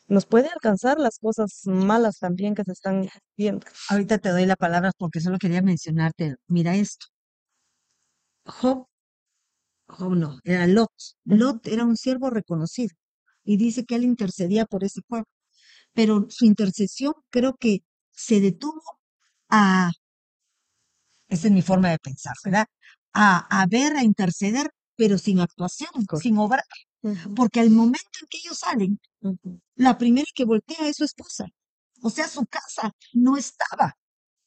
[0.07, 3.68] Nos puede alcanzar las cosas malas también que se están viendo.
[3.89, 6.36] Ahorita te doy la palabra porque solo quería mencionarte.
[6.47, 7.07] Mira esto.
[8.45, 8.88] Job,
[9.88, 10.91] Job no, era Lot.
[11.26, 12.95] Lot era un siervo reconocido
[13.48, 15.28] y dice que él intercedía por ese pueblo.
[15.93, 17.80] Pero su intercesión creo que
[18.12, 18.82] se detuvo
[19.50, 19.91] a,
[21.30, 22.68] esa es mi forma de pensar, ¿verdad?
[23.14, 25.89] A, a ver, a interceder, pero sin actuación,
[26.22, 26.64] sin obrar.
[27.36, 29.00] Porque al momento en que ellos salen,
[29.76, 31.45] la primera que voltea es su esposa.
[32.02, 33.95] O sea, su casa no estaba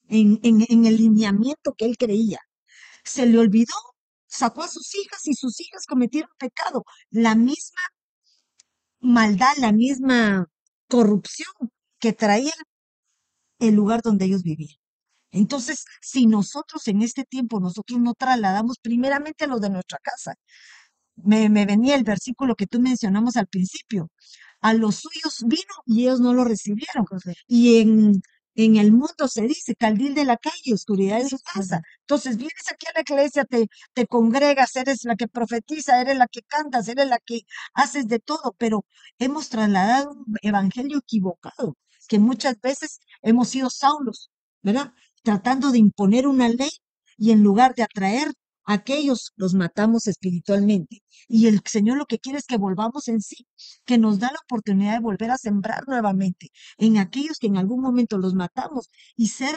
[0.09, 2.39] en, en, en el lineamiento que él creía.
[3.05, 3.75] Se le olvidó,
[4.27, 6.85] sacó a sus hijas y sus hijas cometieron pecado.
[7.11, 7.81] La misma
[9.01, 10.47] maldad, la misma
[10.89, 11.49] corrupción
[11.99, 12.53] que traía
[13.59, 14.77] el lugar donde ellos vivían.
[15.33, 20.35] Entonces, si nosotros en este tiempo, nosotros no trasladamos primeramente a los de nuestra casa,
[21.17, 24.11] me, me venía el versículo que tú mencionamos al principio.
[24.61, 27.07] A los suyos vino y ellos no lo recibieron.
[27.47, 28.23] Y en,
[28.65, 31.83] en el mundo se dice caldil de la calle, oscuridad de su casa.
[32.01, 36.27] Entonces vienes aquí a la iglesia, te, te congregas, eres la que profetiza, eres la
[36.29, 37.43] que cantas, eres la que
[37.75, 38.85] haces de todo, pero
[39.19, 41.77] hemos trasladado un evangelio equivocado,
[42.09, 44.31] que muchas veces hemos sido saulos,
[44.63, 44.93] ¿verdad?
[45.23, 46.71] Tratando de imponer una ley
[47.17, 48.33] y en lugar de atraer
[48.65, 51.03] aquellos, los matamos espiritualmente.
[51.29, 53.47] Y el Señor lo que quiere es que volvamos en sí,
[53.85, 56.49] que nos da la oportunidad de volver a sembrar nuevamente
[56.79, 59.57] en aquellos que en algún momento los matamos y ser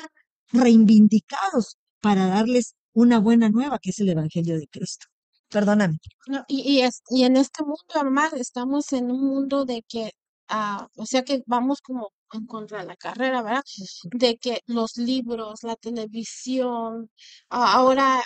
[0.51, 5.07] reivindicados para darles una buena nueva, que es el Evangelio de Cristo.
[5.49, 5.97] Perdóname.
[6.27, 10.11] No, y, y, es, y en este mundo, además, estamos en un mundo de que,
[10.49, 13.63] ah, o sea que vamos como en contra de la carrera, ¿verdad?
[14.11, 17.09] De que los libros, la televisión,
[17.49, 18.23] ahora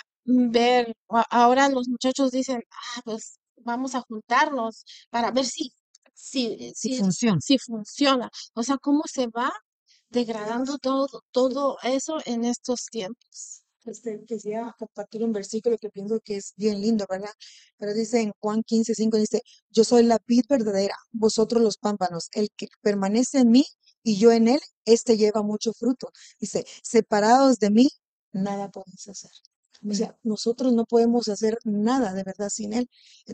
[0.50, 5.72] ver, a- ahora los muchachos dicen, ah, pues vamos a juntarnos para ver si,
[6.14, 7.40] si, Si si, funciona.
[7.40, 8.30] si funciona.
[8.54, 9.52] O sea, cómo se va
[10.10, 13.62] degradando todo, todo eso en estos tiempos.
[13.84, 17.30] Este, quisiera compartir un versículo que pienso que es bien lindo, ¿verdad?
[17.78, 22.28] Pero dice en Juan 15, 5, dice, yo soy la vid verdadera, vosotros los pámpanos,
[22.32, 23.64] el que permanece en mí
[24.02, 26.10] y yo en él, este lleva mucho fruto.
[26.38, 27.88] Dice, separados de mí,
[28.32, 29.30] nada podéis hacer.
[29.86, 32.88] O sea, nosotros no podemos hacer nada de verdad sin Él.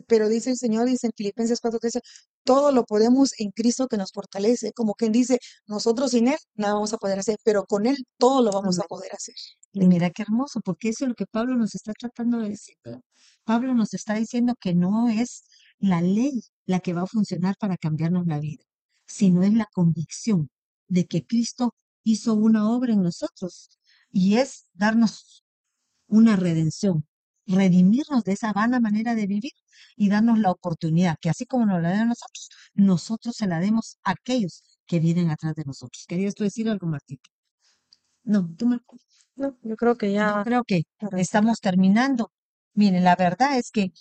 [0.06, 2.00] Pero dice el Señor, dice en Filipenses 4:13,
[2.44, 4.72] todo lo podemos en Cristo que nos fortalece.
[4.72, 8.42] Como quien dice, nosotros sin Él nada vamos a poder hacer, pero con Él todo
[8.42, 9.34] lo vamos a poder hacer.
[9.72, 12.76] Y mira qué hermoso, porque eso es lo que Pablo nos está tratando de decir.
[13.44, 15.44] Pablo nos está diciendo que no es
[15.78, 18.64] la ley la que va a funcionar para cambiarnos la vida,
[19.06, 20.50] sino es la convicción
[20.88, 21.74] de que Cristo
[22.04, 23.70] hizo una obra en nosotros
[24.10, 25.43] y es darnos
[26.18, 27.06] una redención,
[27.46, 29.52] redimirnos de esa vana manera de vivir
[29.96, 33.60] y darnos la oportunidad que así como nos la den a nosotros, nosotros se la
[33.60, 36.04] demos a aquellos que vienen atrás de nosotros.
[36.08, 37.18] ¿Querías tú decir algo, Martín?
[38.24, 38.96] No, tú Marco.
[39.36, 40.82] No, yo creo que Yo ya creo que
[41.16, 42.32] estamos terminando.
[42.74, 43.92] Miren, la verdad es que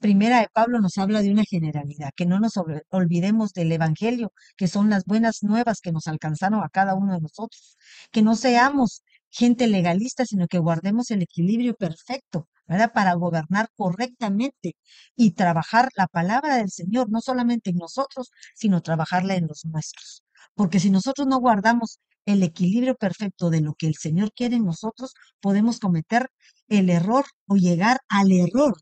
[0.00, 4.32] Primera de Pablo nos habla de una generalidad, que no nos olvi- olvidemos del Evangelio,
[4.56, 7.76] que son las buenas nuevas que nos alcanzaron a cada uno de nosotros,
[8.12, 12.92] que no seamos gente legalista, sino que guardemos el equilibrio perfecto, ¿verdad?
[12.92, 14.76] Para gobernar correctamente
[15.16, 20.22] y trabajar la palabra del Señor, no solamente en nosotros, sino trabajarla en los nuestros.
[20.54, 24.64] Porque si nosotros no guardamos el equilibrio perfecto de lo que el Señor quiere en
[24.64, 26.28] nosotros, podemos cometer
[26.68, 28.74] el error o llegar al error,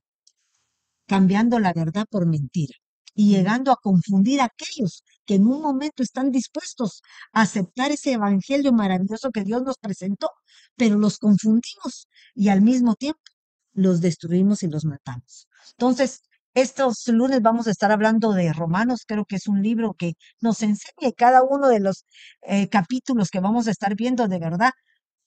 [1.07, 2.75] cambiando la verdad por mentira
[3.15, 7.03] y llegando a confundir a aquellos que en un momento están dispuestos
[7.33, 10.31] a aceptar ese evangelio maravilloso que Dios nos presentó,
[10.77, 13.21] pero los confundimos y al mismo tiempo
[13.75, 15.49] los destruimos y los matamos.
[15.73, 16.23] Entonces,
[16.55, 20.63] estos lunes vamos a estar hablando de Romanos, creo que es un libro que nos
[20.63, 22.07] enseña cada uno de los
[22.43, 24.73] eh, capítulos que vamos a estar viendo de verdad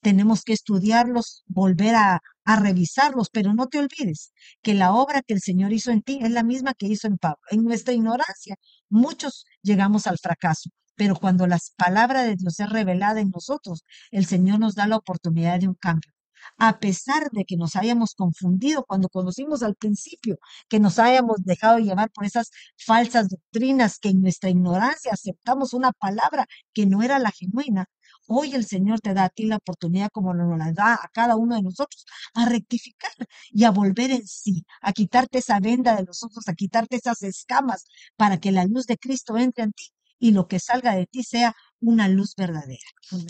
[0.00, 2.20] tenemos que estudiarlos, volver a,
[2.50, 6.18] a revisarlos, pero no te olvides que la obra que el Señor hizo en ti
[6.20, 7.38] es la misma que hizo en Pablo.
[7.50, 8.56] En nuestra ignorancia,
[8.88, 14.26] muchos llegamos al fracaso, pero cuando la palabra de Dios es revelada en nosotros, el
[14.26, 16.10] Señor nos da la oportunidad de un cambio.
[16.58, 20.38] A pesar de que nos hayamos confundido cuando conocimos al principio,
[20.68, 25.92] que nos hayamos dejado llevar por esas falsas doctrinas, que en nuestra ignorancia aceptamos una
[25.92, 27.86] palabra que no era la genuina,
[28.26, 31.36] Hoy el Señor te da a ti la oportunidad, como nos la da a cada
[31.36, 32.04] uno de nosotros,
[32.34, 33.10] a rectificar
[33.50, 37.22] y a volver en sí, a quitarte esa venda de los ojos, a quitarte esas
[37.22, 37.84] escamas
[38.16, 41.24] para que la luz de Cristo entre en ti y lo que salga de ti
[41.24, 42.78] sea una luz verdadera.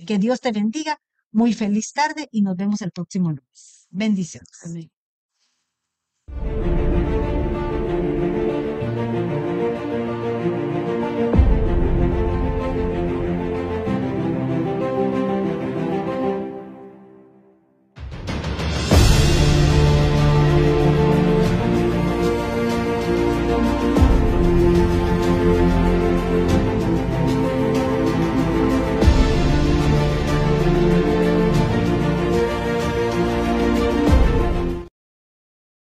[0.07, 1.01] Que Dios te bendiga.
[1.32, 3.86] Muy feliz tarde y nos vemos el próximo lunes.
[3.91, 4.51] Bendiciones.
[4.64, 4.91] Amén.